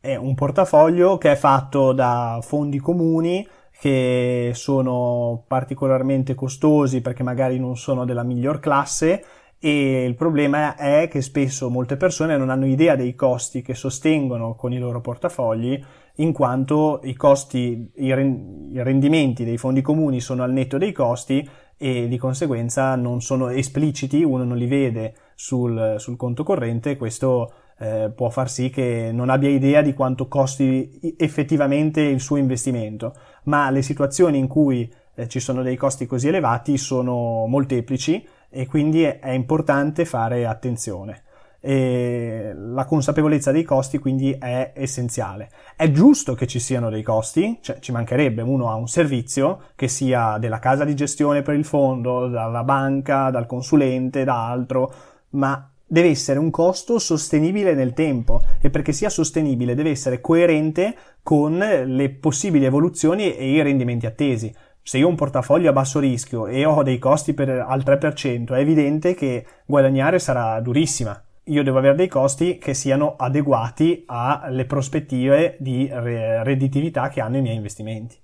È 0.00 0.16
un 0.16 0.34
portafoglio 0.34 1.18
che 1.18 1.32
è 1.32 1.36
fatto 1.36 1.92
da 1.92 2.38
fondi 2.40 2.78
comuni 2.78 3.46
che 3.78 4.52
sono 4.54 5.44
particolarmente 5.46 6.34
costosi 6.34 7.02
perché 7.02 7.22
magari 7.22 7.58
non 7.58 7.76
sono 7.76 8.06
della 8.06 8.22
miglior 8.22 8.58
classe 8.58 9.22
e 9.58 10.04
il 10.04 10.14
problema 10.14 10.76
è 10.76 11.08
che 11.10 11.20
spesso 11.20 11.68
molte 11.68 11.98
persone 11.98 12.38
non 12.38 12.48
hanno 12.48 12.64
idea 12.64 12.96
dei 12.96 13.14
costi 13.14 13.60
che 13.60 13.74
sostengono 13.74 14.54
con 14.54 14.72
i 14.72 14.78
loro 14.78 15.02
portafogli 15.02 15.82
in 16.16 16.32
quanto 16.32 17.00
i 17.02 17.14
costi, 17.14 17.90
i 17.96 18.12
rendimenti 18.12 19.44
dei 19.44 19.58
fondi 19.58 19.82
comuni 19.82 20.20
sono 20.20 20.42
al 20.42 20.52
netto 20.52 20.78
dei 20.78 20.92
costi 20.92 21.48
e 21.76 22.06
di 22.06 22.16
conseguenza 22.18 22.94
non 22.94 23.20
sono 23.20 23.48
espliciti, 23.48 24.22
uno 24.22 24.44
non 24.44 24.56
li 24.56 24.66
vede 24.66 25.14
sul, 25.34 25.96
sul 25.98 26.16
conto 26.16 26.44
corrente, 26.44 26.96
questo 26.96 27.52
eh, 27.78 28.12
può 28.14 28.30
far 28.30 28.48
sì 28.48 28.70
che 28.70 29.10
non 29.12 29.28
abbia 29.28 29.48
idea 29.48 29.82
di 29.82 29.92
quanto 29.92 30.28
costi 30.28 31.16
effettivamente 31.16 32.00
il 32.00 32.20
suo 32.20 32.36
investimento, 32.36 33.14
ma 33.44 33.70
le 33.70 33.82
situazioni 33.82 34.38
in 34.38 34.46
cui 34.46 34.92
eh, 35.16 35.28
ci 35.28 35.40
sono 35.40 35.62
dei 35.62 35.76
costi 35.76 36.06
così 36.06 36.28
elevati 36.28 36.76
sono 36.76 37.46
molteplici 37.46 38.24
e 38.48 38.66
quindi 38.66 39.02
è, 39.02 39.18
è 39.18 39.30
importante 39.30 40.04
fare 40.04 40.46
attenzione. 40.46 41.22
La 41.66 42.84
consapevolezza 42.84 43.50
dei 43.50 43.62
costi 43.62 43.96
quindi 43.98 44.36
è 44.38 44.72
essenziale. 44.74 45.48
È 45.76 45.90
giusto 45.90 46.34
che 46.34 46.46
ci 46.46 46.58
siano 46.58 46.90
dei 46.90 47.02
costi, 47.02 47.58
cioè 47.62 47.78
ci 47.78 47.90
mancherebbe, 47.90 48.42
uno 48.42 48.70
ha 48.70 48.74
un 48.74 48.86
servizio 48.86 49.62
che 49.74 49.88
sia 49.88 50.36
della 50.38 50.58
casa 50.58 50.84
di 50.84 50.94
gestione 50.94 51.40
per 51.40 51.54
il 51.54 51.64
fondo, 51.64 52.28
dalla 52.28 52.64
banca, 52.64 53.30
dal 53.30 53.46
consulente, 53.46 54.24
da 54.24 54.46
altro, 54.46 54.92
ma 55.30 55.70
deve 55.86 56.10
essere 56.10 56.38
un 56.38 56.50
costo 56.50 56.98
sostenibile 56.98 57.72
nel 57.72 57.94
tempo 57.94 58.42
e 58.60 58.68
perché 58.68 58.92
sia 58.92 59.08
sostenibile 59.08 59.74
deve 59.74 59.90
essere 59.90 60.20
coerente 60.20 60.94
con 61.22 61.56
le 61.56 62.10
possibili 62.10 62.66
evoluzioni 62.66 63.34
e 63.34 63.52
i 63.52 63.62
rendimenti 63.62 64.04
attesi. 64.04 64.54
Se 64.82 64.98
io 64.98 65.06
ho 65.06 65.08
un 65.08 65.16
portafoglio 65.16 65.70
a 65.70 65.72
basso 65.72 65.98
rischio 65.98 66.46
e 66.46 66.66
ho 66.66 66.82
dei 66.82 66.98
costi 66.98 67.32
per, 67.32 67.48
al 67.48 67.82
3%, 67.82 68.54
è 68.54 68.58
evidente 68.58 69.14
che 69.14 69.46
guadagnare 69.64 70.18
sarà 70.18 70.60
durissima. 70.60 71.23
Io 71.48 71.62
devo 71.62 71.78
avere 71.78 71.94
dei 71.94 72.08
costi 72.08 72.56
che 72.56 72.72
siano 72.72 73.16
adeguati 73.16 74.04
alle 74.06 74.64
prospettive 74.64 75.56
di 75.60 75.88
redditività 75.90 77.08
che 77.08 77.20
hanno 77.20 77.36
i 77.36 77.42
miei 77.42 77.56
investimenti. 77.56 78.16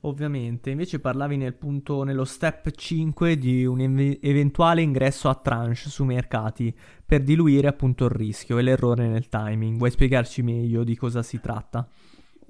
Ovviamente, 0.00 0.70
invece 0.70 0.98
parlavi 0.98 1.36
nel 1.36 1.54
punto, 1.54 2.02
nello 2.02 2.24
step 2.24 2.70
5 2.70 3.36
di 3.38 3.64
un 3.64 3.80
ev- 3.80 4.18
eventuale 4.22 4.82
ingresso 4.82 5.28
a 5.28 5.34
tranche 5.34 5.88
su 5.88 6.04
mercati 6.04 6.74
per 7.04 7.22
diluire 7.22 7.68
appunto 7.68 8.06
il 8.06 8.10
rischio 8.10 8.58
e 8.58 8.62
l'errore 8.62 9.06
nel 9.06 9.28
timing. 9.28 9.76
Vuoi 9.78 9.90
spiegarci 9.90 10.42
meglio 10.42 10.84
di 10.84 10.96
cosa 10.96 11.22
si 11.22 11.40
tratta? 11.40 11.86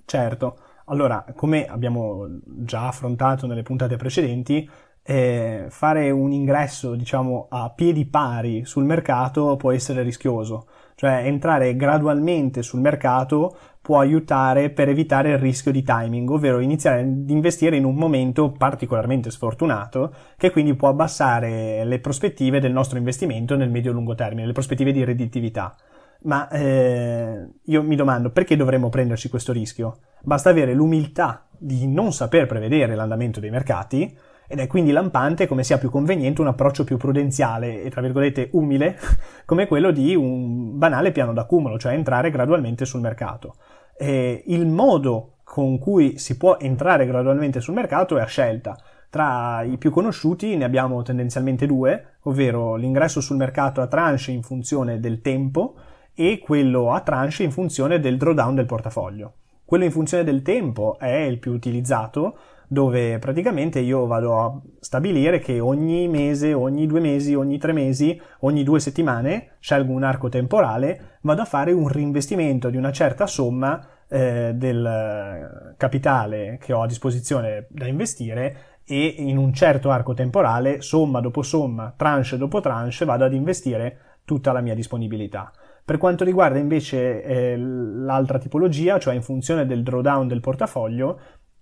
Certo, 0.04 0.58
allora, 0.86 1.24
come 1.34 1.66
abbiamo 1.66 2.26
già 2.44 2.88
affrontato 2.88 3.46
nelle 3.46 3.62
puntate 3.62 3.96
precedenti, 3.96 4.68
eh, 5.06 5.66
fare 5.68 6.10
un 6.10 6.32
ingresso, 6.32 6.94
diciamo, 6.94 7.46
a 7.50 7.70
piedi 7.70 8.06
pari 8.06 8.64
sul 8.64 8.84
mercato 8.84 9.56
può 9.56 9.70
essere 9.70 10.02
rischioso, 10.02 10.66
cioè 10.94 11.26
entrare 11.26 11.76
gradualmente 11.76 12.62
sul 12.62 12.80
mercato 12.80 13.54
può 13.82 14.00
aiutare 14.00 14.70
per 14.70 14.88
evitare 14.88 15.32
il 15.32 15.38
rischio 15.38 15.70
di 15.70 15.82
timing, 15.82 16.30
ovvero 16.30 16.58
iniziare 16.60 17.00
ad 17.00 17.28
investire 17.28 17.76
in 17.76 17.84
un 17.84 17.96
momento 17.96 18.50
particolarmente 18.50 19.30
sfortunato 19.30 20.14
che 20.38 20.50
quindi 20.50 20.74
può 20.74 20.88
abbassare 20.88 21.84
le 21.84 21.98
prospettive 21.98 22.60
del 22.60 22.72
nostro 22.72 22.96
investimento 22.96 23.56
nel 23.56 23.70
medio-lungo 23.70 24.14
termine, 24.14 24.46
le 24.46 24.52
prospettive 24.52 24.90
di 24.90 25.04
redditività. 25.04 25.76
Ma 26.22 26.48
eh, 26.48 27.46
io 27.62 27.82
mi 27.82 27.96
domando 27.96 28.30
perché 28.30 28.56
dovremmo 28.56 28.88
prenderci 28.88 29.28
questo 29.28 29.52
rischio? 29.52 29.98
Basta 30.22 30.48
avere 30.48 30.72
l'umiltà 30.72 31.44
di 31.58 31.86
non 31.86 32.14
saper 32.14 32.46
prevedere 32.46 32.94
l'andamento 32.94 33.40
dei 33.40 33.50
mercati 33.50 34.16
ed 34.46 34.58
è 34.58 34.66
quindi 34.66 34.90
lampante 34.90 35.46
come 35.46 35.64
sia 35.64 35.78
più 35.78 35.90
conveniente 35.90 36.40
un 36.40 36.48
approccio 36.48 36.84
più 36.84 36.96
prudenziale 36.96 37.82
e 37.82 37.90
tra 37.90 38.00
virgolette 38.00 38.50
umile 38.52 38.98
come 39.46 39.66
quello 39.66 39.90
di 39.90 40.14
un 40.14 40.78
banale 40.78 41.12
piano 41.12 41.32
d'accumulo, 41.32 41.78
cioè 41.78 41.94
entrare 41.94 42.30
gradualmente 42.30 42.84
sul 42.84 43.00
mercato. 43.00 43.56
E 43.96 44.42
il 44.46 44.66
modo 44.66 45.34
con 45.44 45.78
cui 45.78 46.18
si 46.18 46.36
può 46.36 46.56
entrare 46.58 47.06
gradualmente 47.06 47.60
sul 47.60 47.74
mercato 47.74 48.16
è 48.16 48.20
a 48.20 48.26
scelta. 48.26 48.76
Tra 49.08 49.62
i 49.62 49.78
più 49.78 49.90
conosciuti 49.90 50.56
ne 50.56 50.64
abbiamo 50.64 51.02
tendenzialmente 51.02 51.66
due, 51.66 52.16
ovvero 52.22 52.74
l'ingresso 52.74 53.20
sul 53.20 53.36
mercato 53.36 53.80
a 53.80 53.86
tranche 53.86 54.32
in 54.32 54.42
funzione 54.42 54.98
del 54.98 55.20
tempo 55.20 55.76
e 56.14 56.40
quello 56.40 56.92
a 56.92 57.00
tranche 57.00 57.44
in 57.44 57.52
funzione 57.52 58.00
del 58.00 58.16
drawdown 58.16 58.56
del 58.56 58.66
portafoglio. 58.66 59.34
Quello 59.64 59.84
in 59.84 59.92
funzione 59.92 60.24
del 60.24 60.42
tempo 60.42 60.98
è 60.98 61.14
il 61.14 61.38
più 61.38 61.52
utilizzato 61.52 62.36
dove 62.68 63.18
praticamente 63.18 63.80
io 63.80 64.06
vado 64.06 64.40
a 64.40 64.60
stabilire 64.80 65.38
che 65.38 65.60
ogni 65.60 66.08
mese, 66.08 66.52
ogni 66.52 66.86
due 66.86 67.00
mesi, 67.00 67.34
ogni 67.34 67.58
tre 67.58 67.72
mesi, 67.72 68.20
ogni 68.40 68.62
due 68.62 68.80
settimane, 68.80 69.56
scelgo 69.58 69.92
un 69.92 70.02
arco 70.02 70.28
temporale, 70.28 71.18
vado 71.22 71.42
a 71.42 71.46
fare 71.46 71.72
un 71.72 71.88
reinvestimento 71.88 72.70
di 72.70 72.76
una 72.76 72.92
certa 72.92 73.26
somma 73.26 73.86
eh, 74.08 74.52
del 74.54 75.74
capitale 75.76 76.58
che 76.60 76.72
ho 76.72 76.82
a 76.82 76.86
disposizione 76.86 77.66
da 77.68 77.86
investire 77.86 78.56
e 78.84 79.14
in 79.18 79.38
un 79.38 79.52
certo 79.52 79.90
arco 79.90 80.12
temporale, 80.14 80.82
somma 80.82 81.20
dopo 81.20 81.42
somma, 81.42 81.94
tranche 81.96 82.36
dopo 82.36 82.60
tranche, 82.60 83.04
vado 83.04 83.24
ad 83.24 83.32
investire 83.32 83.98
tutta 84.24 84.52
la 84.52 84.60
mia 84.60 84.74
disponibilità. 84.74 85.50
Per 85.84 85.98
quanto 85.98 86.24
riguarda 86.24 86.58
invece 86.58 87.22
eh, 87.22 87.58
l'altra 87.58 88.38
tipologia, 88.38 88.98
cioè 88.98 89.14
in 89.14 89.22
funzione 89.22 89.66
del 89.66 89.82
drawdown 89.82 90.26
del 90.26 90.40
portafoglio, 90.40 91.18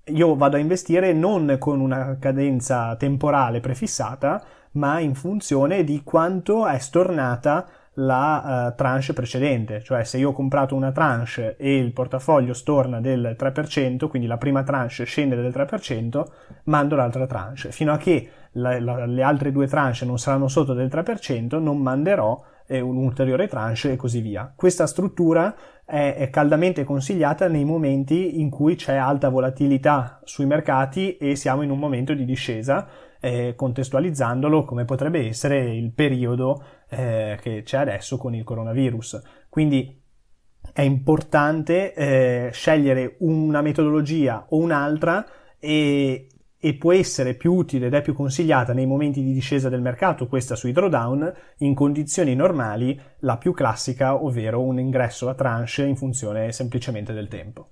io 0.07 0.35
vado 0.35 0.57
a 0.57 0.61
investire 0.61 1.13
non 1.13 1.57
con 1.59 1.81
una 1.81 2.17
cadenza 2.19 2.97
temporale 2.97 3.61
prefissata, 3.61 4.43
ma 4.73 4.99
in 4.99 5.15
funzione 5.15 5.85
di 5.85 6.03
quanto 6.03 6.67
è 6.67 6.79
stornata 6.79 7.67
la 7.97 8.71
uh, 8.71 8.75
tranche 8.75 9.13
precedente, 9.13 9.83
cioè 9.83 10.05
se 10.05 10.17
io 10.17 10.31
ho 10.31 10.33
comprato 10.33 10.75
una 10.75 10.93
tranche 10.93 11.57
e 11.57 11.77
il 11.77 11.93
portafoglio 11.93 12.55
storna 12.55 13.01
del 13.01 13.37
3%, 13.39 14.09
quindi 14.09 14.27
la 14.27 14.39
prima 14.39 14.63
tranche 14.63 15.05
scende 15.05 15.37
del 15.37 15.53
3%, 15.53 16.25
mando 16.65 16.97
l'altra 16.97 17.27
tranche. 17.27 17.71
Fino 17.71 17.93
a 17.93 17.99
che 17.99 18.31
la, 18.53 18.81
la, 18.81 19.05
le 19.05 19.23
altre 19.23 19.53
due 19.53 19.67
tranche 19.67 20.07
non 20.07 20.19
saranno 20.19 20.49
sotto 20.49 20.73
del 20.73 20.89
3%, 20.89 21.61
non 21.61 21.79
manderò 21.79 22.43
un'ulteriore 22.81 23.49
tranche 23.49 23.93
e 23.93 23.97
così 23.97 24.21
via. 24.21 24.53
Questa 24.55 24.87
struttura 24.87 25.55
è, 25.85 26.29
caldamente 26.31 26.85
consigliata 26.85 27.49
nei 27.49 27.65
momenti 27.65 28.41
in 28.41 28.51
cui 28.51 28.77
c'è 28.77 28.95
alta 28.95 29.29
volatilità 29.29 30.21
sui 30.25 30.47
mercati 30.47 31.17
e 31.17 31.37
siamo 31.37 31.63
in 31.63 31.71
un 31.71 31.79
momento 31.79 32.15
di 32.15 32.25
discesa, 32.25 32.89
eh, 33.21 33.55
contestualizzandolo 33.55 34.65
come 34.65 34.85
potrebbe 34.85 35.27
essere 35.27 35.75
il 35.75 35.93
periodo 35.93 36.65
eh, 36.89 37.39
che 37.41 37.63
c'è 37.63 37.79
adesso 37.79 38.17
con 38.17 38.35
il 38.35 38.45
coronavirus. 38.45 39.23
Quindi 39.49 40.01
è 40.73 40.83
importante 40.83 41.93
eh, 41.93 42.51
scegliere 42.53 43.17
una 43.19 43.61
metodologia 43.61 44.47
o 44.49 44.59
un'altra 44.59 45.27
e, 45.59 46.29
e 46.65 46.75
può 46.75 46.93
essere 46.93 47.35
più 47.35 47.55
utile 47.55 47.87
ed 47.87 47.95
è 47.95 48.03
più 48.03 48.15
consigliata 48.15 48.73
nei 48.73 48.87
momenti 48.87 49.21
di 49.21 49.33
discesa 49.33 49.69
del 49.69 49.81
mercato, 49.81 50.29
questa 50.29 50.55
sui 50.55 50.71
drawdown, 50.71 51.33
in 51.59 51.75
condizioni 51.75 52.37
normali 52.37 52.97
la 53.19 53.37
più 53.37 53.53
classica, 53.53 54.23
ovvero 54.23 54.63
un 54.63 54.79
ingresso 54.79 55.29
a 55.29 55.35
tranche 55.35 55.83
in 55.83 55.97
funzione 55.97 56.53
semplicemente 56.53 57.13
del 57.13 57.27
tempo. 57.27 57.71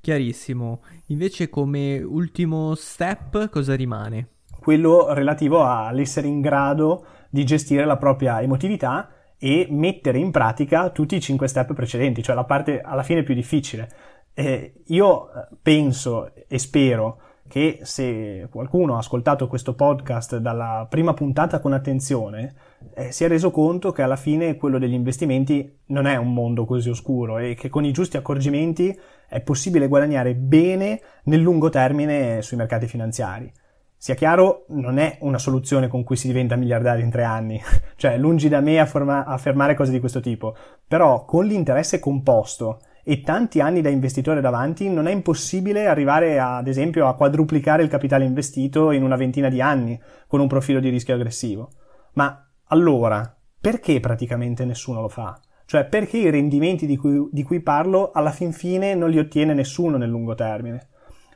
Chiarissimo. 0.00 0.82
Invece 1.06 1.48
come 1.48 2.02
ultimo 2.02 2.74
step 2.74 3.50
cosa 3.50 3.76
rimane? 3.76 4.30
Quello 4.58 5.12
relativo 5.12 5.64
all'essere 5.64 6.26
in 6.26 6.40
grado 6.40 7.06
di 7.30 7.44
gestire 7.44 7.84
la 7.84 7.98
propria 7.98 8.42
emotività 8.42 9.10
e 9.38 9.68
mettere 9.70 10.18
in 10.18 10.32
pratica 10.32 10.90
tutti 10.90 11.14
i 11.14 11.20
cinque 11.20 11.46
step 11.46 11.72
precedenti, 11.72 12.20
cioè 12.20 12.34
la 12.34 12.42
parte 12.42 12.80
alla 12.80 13.04
fine 13.04 13.22
più 13.22 13.34
difficile. 13.34 13.88
Eh, 14.34 14.82
io 14.86 15.28
penso 15.62 16.32
e 16.48 16.58
spero 16.58 17.20
che 17.46 17.80
se 17.82 18.48
qualcuno 18.50 18.94
ha 18.94 18.98
ascoltato 18.98 19.46
questo 19.46 19.74
podcast 19.74 20.38
dalla 20.38 20.86
prima 20.88 21.14
puntata 21.14 21.60
con 21.60 21.72
attenzione, 21.72 22.54
eh, 22.94 23.12
si 23.12 23.24
è 23.24 23.28
reso 23.28 23.50
conto 23.50 23.92
che 23.92 24.02
alla 24.02 24.16
fine 24.16 24.56
quello 24.56 24.78
degli 24.78 24.94
investimenti 24.94 25.80
non 25.86 26.06
è 26.06 26.16
un 26.16 26.32
mondo 26.32 26.64
così 26.64 26.88
oscuro 26.88 27.38
e 27.38 27.54
che 27.54 27.68
con 27.68 27.84
i 27.84 27.92
giusti 27.92 28.16
accorgimenti 28.16 28.98
è 29.28 29.40
possibile 29.40 29.88
guadagnare 29.88 30.34
bene 30.34 31.00
nel 31.24 31.40
lungo 31.40 31.68
termine 31.68 32.40
sui 32.42 32.56
mercati 32.56 32.86
finanziari. 32.86 33.52
Sia 33.96 34.14
chiaro, 34.14 34.66
non 34.68 34.98
è 34.98 35.16
una 35.20 35.38
soluzione 35.38 35.88
con 35.88 36.04
cui 36.04 36.16
si 36.16 36.26
diventa 36.26 36.56
miliardari 36.56 37.02
in 37.02 37.10
tre 37.10 37.24
anni, 37.24 37.60
cioè 37.96 38.18
lungi 38.18 38.48
da 38.48 38.60
me 38.60 38.78
affermare 38.78 39.74
cose 39.74 39.92
di 39.92 40.00
questo 40.00 40.20
tipo, 40.20 40.54
però 40.86 41.24
con 41.24 41.46
l'interesse 41.46 42.00
composto 42.00 42.80
e 43.04 43.20
tanti 43.20 43.60
anni 43.60 43.82
da 43.82 43.90
investitore 43.90 44.40
davanti, 44.40 44.88
non 44.88 45.06
è 45.06 45.12
impossibile 45.12 45.86
arrivare 45.86 46.40
ad 46.40 46.66
esempio 46.66 47.06
a 47.06 47.14
quadruplicare 47.14 47.82
il 47.82 47.88
capitale 47.88 48.24
investito 48.24 48.90
in 48.90 49.02
una 49.02 49.16
ventina 49.16 49.48
di 49.48 49.60
anni 49.60 50.00
con 50.26 50.40
un 50.40 50.48
profilo 50.48 50.80
di 50.80 50.88
rischio 50.88 51.14
aggressivo. 51.14 51.70
Ma 52.14 52.48
allora, 52.68 53.36
perché 53.60 54.00
praticamente 54.00 54.64
nessuno 54.64 55.00
lo 55.00 55.08
fa? 55.08 55.38
Cioè, 55.66 55.84
perché 55.84 56.16
i 56.18 56.30
rendimenti 56.30 56.86
di 56.86 56.96
cui, 56.96 57.28
di 57.30 57.42
cui 57.42 57.60
parlo 57.60 58.10
alla 58.12 58.30
fin 58.30 58.52
fine 58.52 58.94
non 58.94 59.10
li 59.10 59.18
ottiene 59.18 59.54
nessuno 59.54 59.96
nel 59.96 60.08
lungo 60.08 60.34
termine? 60.34 60.88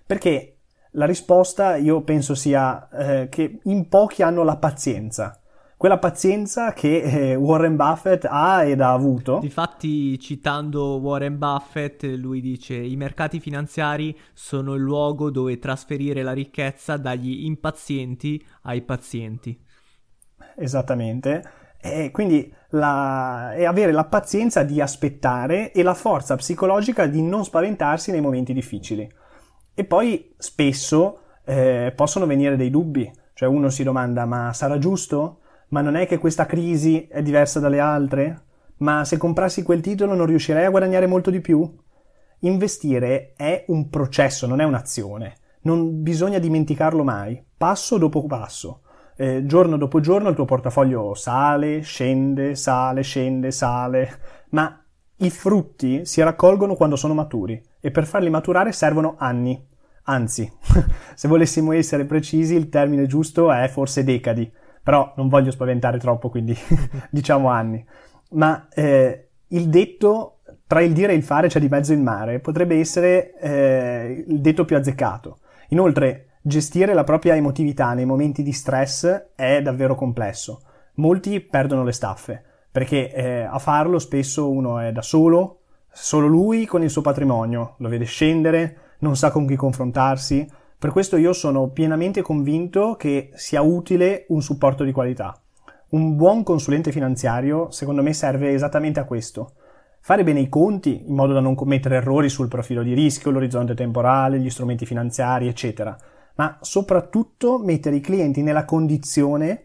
Perché 0.07 0.59
La 0.93 1.05
risposta 1.05 1.77
io 1.77 2.03
penso 2.03 2.35
sia 2.35 2.89
eh, 2.89 3.29
che 3.29 3.61
in 3.65 3.89
pochi 3.89 4.23
hanno 4.23 4.43
la 4.43 4.57
pazienza 4.57 5.39
quella 5.79 5.99
pazienza 5.99 6.73
che 6.73 7.03
eh, 7.03 7.35
Warren 7.37 7.77
Buffett 7.77 8.27
ha 8.29 8.65
ed 8.65 8.81
ha 8.81 8.93
avuto. 8.93 9.39
Difatti, 9.39 10.19
citando 10.19 10.97
Warren 10.97 11.39
Buffett, 11.39 12.03
lui 12.03 12.41
dice: 12.41 12.75
I 12.75 12.97
mercati 12.97 13.39
finanziari 13.39 14.19
sono 14.35 14.75
il 14.75 14.83
luogo 14.83 15.31
dove 15.31 15.61
trasferire 15.61 16.23
la 16.23 16.33
ricchezza 16.33 16.97
dagli 16.97 17.45
impazienti 17.45 18.45
ai 18.63 18.83
pazienti. 18.83 19.57
Esattamente. 20.57 21.45
E 21.81 22.11
quindi 22.11 22.53
la, 22.71 23.55
e 23.55 23.65
avere 23.65 23.93
la 23.93 24.05
pazienza 24.05 24.65
di 24.65 24.81
aspettare 24.81 25.71
e 25.71 25.85
la 25.85 25.95
forza 25.95 26.35
psicologica 26.35 27.07
di 27.07 27.23
non 27.23 27.45
spaventarsi 27.45 28.11
nei 28.11 28.21
momenti 28.21 28.53
difficili. 28.53 29.09
E 29.75 29.85
poi 29.85 30.35
spesso 30.39 31.21
eh, 31.45 31.93
possono 31.95 32.27
venire 32.27 32.57
dei 32.57 32.69
dubbi, 32.69 33.09
cioè 33.33 33.49
uno 33.49 33.71
si 33.71 33.85
domanda 33.85 34.27
ma 34.27 34.53
sarà 34.53 34.77
giusto? 34.79 35.43
Ma 35.69 35.81
non 35.83 35.97
è 35.97 36.07
che 36.07 36.19
questa 36.19 36.47
crisi 36.47 37.07
è 37.07 37.23
diversa 37.23 37.61
dalle 37.61 37.79
altre? 37.79 38.43
Ma 38.79 39.05
se 39.05 39.17
comprassi 39.17 39.63
quel 39.63 39.81
titolo 39.81 40.15
non 40.15 40.27
riuscirei 40.27 40.65
a 40.65 40.71
guadagnare 40.71 41.07
molto 41.07 41.31
di 41.31 41.41
più? 41.41 41.71
Investire 42.41 43.35
è 43.37 43.65
un 43.69 43.89
processo, 43.91 44.47
non 44.47 44.61
è 44.61 44.65
un'azione. 44.65 45.37
Non 45.63 46.03
bisogna 46.03 46.39
dimenticarlo 46.39 47.03
mai, 47.03 47.43
passo 47.57 47.99
dopo 47.99 48.25
passo. 48.27 48.83
Eh, 49.17 49.45
giorno 49.45 49.77
dopo 49.77 50.01
giorno 50.01 50.29
il 50.29 50.37
tuo 50.37 50.45
portafoglio 50.45 51.13
sale, 51.15 51.81
scende, 51.81 52.55
sale, 52.55 53.03
scende, 53.03 53.51
sale, 53.51 54.21
ma 54.51 54.81
i 55.17 55.31
frutti 55.31 56.07
si 56.07 56.23
raccolgono 56.23 56.77
quando 56.77 56.95
sono 56.95 57.15
maturi 57.15 57.61
e 57.81 57.91
per 57.91 58.07
farli 58.07 58.31
maturare 58.31 58.71
servono 58.73 59.17
anni. 59.19 59.61
Anzi, 60.05 60.51
se 61.15 61.29
volessimo 61.29 61.73
essere 61.73 62.05
precisi, 62.05 62.55
il 62.55 62.69
termine 62.69 63.07
giusto 63.07 63.53
è 63.53 63.69
forse 63.69 64.05
decadi 64.05 64.51
però 64.89 65.13
non 65.17 65.29
voglio 65.29 65.51
spaventare 65.51 65.99
troppo, 65.99 66.31
quindi 66.31 66.57
diciamo 67.13 67.51
anni. 67.51 67.85
Ma 68.31 68.69
eh, 68.73 69.29
il 69.49 69.69
detto 69.69 70.39
tra 70.67 70.81
il 70.81 70.95
dire 70.95 71.13
e 71.13 71.17
il 71.17 71.23
fare 71.23 71.49
c'è 71.49 71.61
di 71.61 71.69
mezzo 71.69 71.93
il 71.93 72.01
mare 72.01 72.39
potrebbe 72.39 72.79
essere 72.79 73.39
eh, 73.39 74.25
il 74.27 74.41
detto 74.41 74.65
più 74.65 74.77
azzeccato. 74.77 75.41
Inoltre, 75.69 76.39
gestire 76.41 76.95
la 76.95 77.05
propria 77.05 77.35
emotività 77.35 77.93
nei 77.93 78.07
momenti 78.07 78.43
di 78.43 78.53
stress 78.53 79.33
è 79.35 79.61
davvero 79.61 79.95
complesso. 79.95 80.63
Molti 80.95 81.41
perdono 81.41 81.85
le 81.85 81.93
staffe, 81.93 82.43
perché 82.73 83.13
eh, 83.13 83.43
a 83.43 83.59
farlo 83.59 83.99
spesso 83.99 84.51
uno 84.51 84.79
è 84.79 84.91
da 84.91 85.03
solo, 85.03 85.65
solo 85.93 86.29
lui 86.29 86.65
con 86.65 86.83
il 86.83 86.89
suo 86.89 87.03
patrimonio, 87.03 87.75
lo 87.77 87.91
vede 87.91 88.07
scendere, 88.07 88.77
non 89.01 89.17
sa 89.17 89.31
con 89.31 89.47
chi 89.47 89.55
confrontarsi, 89.55 90.51
per 90.79 90.93
questo 90.93 91.17
io 91.17 91.33
sono 91.33 91.71
pienamente 91.71 92.23
convinto 92.23 92.95
che 92.95 93.31
sia 93.35 93.63
utile 93.63 94.27
un 94.29 94.41
supporto 94.43 94.85
di 94.85 94.93
qualità. 94.93 95.37
Un 95.91 96.15
buon 96.15 96.45
consulente 96.45 96.93
finanziario, 96.93 97.71
secondo 97.73 98.01
me, 98.01 98.13
serve 98.13 98.53
esattamente 98.53 99.01
a 99.01 99.05
questo. 99.05 99.55
Fare 100.01 100.23
bene 100.23 100.39
i 100.39 100.49
conti 100.49 101.03
in 101.07 101.17
modo 101.17 101.33
da 101.33 101.41
non 101.41 101.57
commettere 101.57 101.97
errori 101.97 102.29
sul 102.29 102.47
profilo 102.47 102.85
di 102.85 102.95
rischio, 102.95 103.33
l'orizzonte 103.33 103.75
temporale, 103.75 104.39
gli 104.39 104.51
strumenti 104.51 104.87
finanziari, 104.87 105.49
eccetera, 105.49 105.97
ma 106.37 106.59
soprattutto 106.61 107.59
mettere 107.59 107.97
i 107.97 108.01
clienti 108.01 108.43
nella 108.43 108.65
condizione 108.65 109.65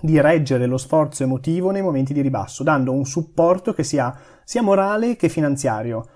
di 0.00 0.20
reggere 0.20 0.66
lo 0.66 0.78
sforzo 0.78 1.24
emotivo 1.24 1.72
nei 1.72 1.82
momenti 1.82 2.12
di 2.12 2.20
ribasso, 2.20 2.62
dando 2.62 2.92
un 2.92 3.04
supporto 3.04 3.72
che 3.72 3.82
sia 3.82 4.16
sia 4.44 4.62
morale 4.62 5.16
che 5.16 5.28
finanziario 5.28 6.08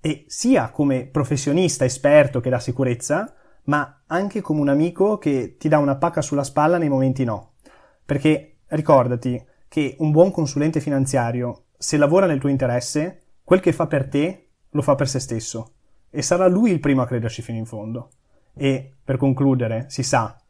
e 0.00 0.24
sia 0.26 0.70
come 0.70 1.06
professionista 1.06 1.84
esperto 1.84 2.40
che 2.40 2.48
dà 2.48 2.58
sicurezza, 2.58 3.34
ma 3.68 4.02
anche 4.06 4.40
come 4.40 4.60
un 4.60 4.68
amico 4.68 5.18
che 5.18 5.56
ti 5.58 5.68
dà 5.68 5.78
una 5.78 5.96
pacca 5.96 6.22
sulla 6.22 6.44
spalla 6.44 6.78
nei 6.78 6.88
momenti 6.88 7.24
no. 7.24 7.52
Perché 8.04 8.58
ricordati 8.68 9.42
che 9.68 9.96
un 9.98 10.10
buon 10.10 10.30
consulente 10.30 10.80
finanziario, 10.80 11.66
se 11.76 11.96
lavora 11.96 12.26
nel 12.26 12.40
tuo 12.40 12.48
interesse, 12.48 13.20
quel 13.44 13.60
che 13.60 13.72
fa 13.72 13.86
per 13.86 14.08
te 14.08 14.48
lo 14.70 14.82
fa 14.82 14.94
per 14.94 15.08
se 15.08 15.18
stesso 15.18 15.74
e 16.10 16.22
sarà 16.22 16.46
lui 16.46 16.70
il 16.70 16.80
primo 16.80 17.02
a 17.02 17.06
crederci 17.06 17.42
fino 17.42 17.58
in 17.58 17.66
fondo. 17.66 18.10
E, 18.54 18.96
per 19.04 19.18
concludere, 19.18 19.84
si 19.88 20.02
sa, 20.02 20.40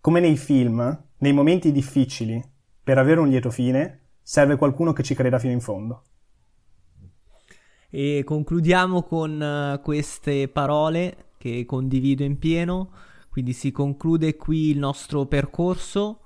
come 0.00 0.20
nei 0.20 0.36
film, 0.36 1.04
nei 1.18 1.32
momenti 1.32 1.72
difficili, 1.72 2.42
per 2.82 2.98
avere 2.98 3.20
un 3.20 3.28
lieto 3.28 3.50
fine, 3.50 4.02
serve 4.22 4.56
qualcuno 4.56 4.92
che 4.92 5.02
ci 5.02 5.14
creda 5.14 5.40
fino 5.40 5.52
in 5.52 5.60
fondo. 5.60 6.04
E 7.90 8.22
concludiamo 8.24 9.02
con 9.02 9.40
uh, 9.40 9.82
queste 9.82 10.48
parole 10.48 11.27
che 11.38 11.64
condivido 11.64 12.24
in 12.24 12.38
pieno. 12.38 12.90
Quindi 13.30 13.52
si 13.52 13.70
conclude 13.70 14.36
qui 14.36 14.70
il 14.70 14.78
nostro 14.78 15.26
percorso. 15.26 16.20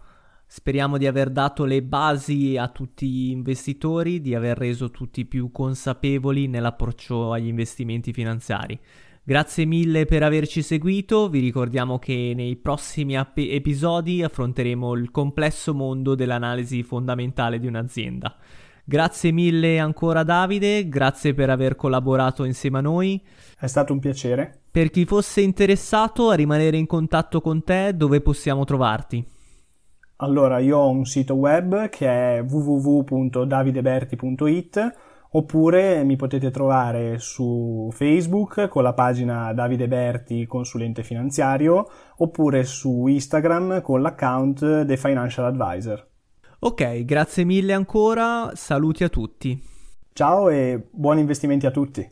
Speriamo 0.46 0.98
di 0.98 1.06
aver 1.06 1.30
dato 1.30 1.64
le 1.64 1.82
basi 1.82 2.56
a 2.56 2.68
tutti 2.68 3.08
gli 3.08 3.30
investitori, 3.30 4.20
di 4.20 4.34
aver 4.34 4.58
reso 4.58 4.90
tutti 4.90 5.24
più 5.24 5.50
consapevoli 5.52 6.48
nell'approccio 6.48 7.32
agli 7.32 7.46
investimenti 7.46 8.12
finanziari. 8.12 8.78
Grazie 9.24 9.66
mille 9.66 10.04
per 10.04 10.24
averci 10.24 10.62
seguito, 10.62 11.28
vi 11.28 11.38
ricordiamo 11.38 12.00
che 12.00 12.32
nei 12.34 12.56
prossimi 12.56 13.16
ap- 13.16 13.38
episodi 13.38 14.20
affronteremo 14.20 14.94
il 14.94 15.12
complesso 15.12 15.72
mondo 15.74 16.16
dell'analisi 16.16 16.82
fondamentale 16.82 17.60
di 17.60 17.68
un'azienda. 17.68 18.36
Grazie 18.84 19.30
mille 19.30 19.78
ancora 19.78 20.24
Davide, 20.24 20.88
grazie 20.88 21.34
per 21.34 21.50
aver 21.50 21.76
collaborato 21.76 22.42
insieme 22.44 22.78
a 22.78 22.82
noi. 22.82 23.22
È 23.58 23.66
stato 23.66 23.92
un 23.92 23.98
piacere. 24.00 24.62
Per 24.72 24.90
chi 24.90 25.04
fosse 25.04 25.40
interessato 25.40 26.30
a 26.30 26.34
rimanere 26.34 26.76
in 26.76 26.86
contatto 26.86 27.40
con 27.40 27.62
te, 27.62 27.92
dove 27.94 28.20
possiamo 28.20 28.64
trovarti? 28.64 29.24
Allora, 30.16 30.58
io 30.58 30.78
ho 30.78 30.88
un 30.88 31.04
sito 31.04 31.34
web 31.34 31.88
che 31.88 32.08
è 32.08 32.42
www.davideberti.it 32.42 34.94
oppure 35.34 36.04
mi 36.04 36.16
potete 36.16 36.50
trovare 36.50 37.18
su 37.18 37.88
Facebook 37.92 38.68
con 38.68 38.82
la 38.82 38.92
pagina 38.92 39.52
Davide 39.52 39.88
Berti 39.88 40.46
consulente 40.46 41.02
finanziario 41.02 41.88
oppure 42.16 42.64
su 42.64 43.06
Instagram 43.06 43.80
con 43.80 44.00
l'account 44.00 44.86
The 44.86 44.96
Financial 44.96 45.46
Advisor. 45.46 46.10
Ok, 46.64 47.04
grazie 47.04 47.42
mille 47.42 47.72
ancora, 47.72 48.52
saluti 48.54 49.02
a 49.02 49.08
tutti. 49.08 49.60
Ciao 50.12 50.48
e 50.48 50.80
buoni 50.92 51.18
investimenti 51.18 51.66
a 51.66 51.72
tutti. 51.72 52.08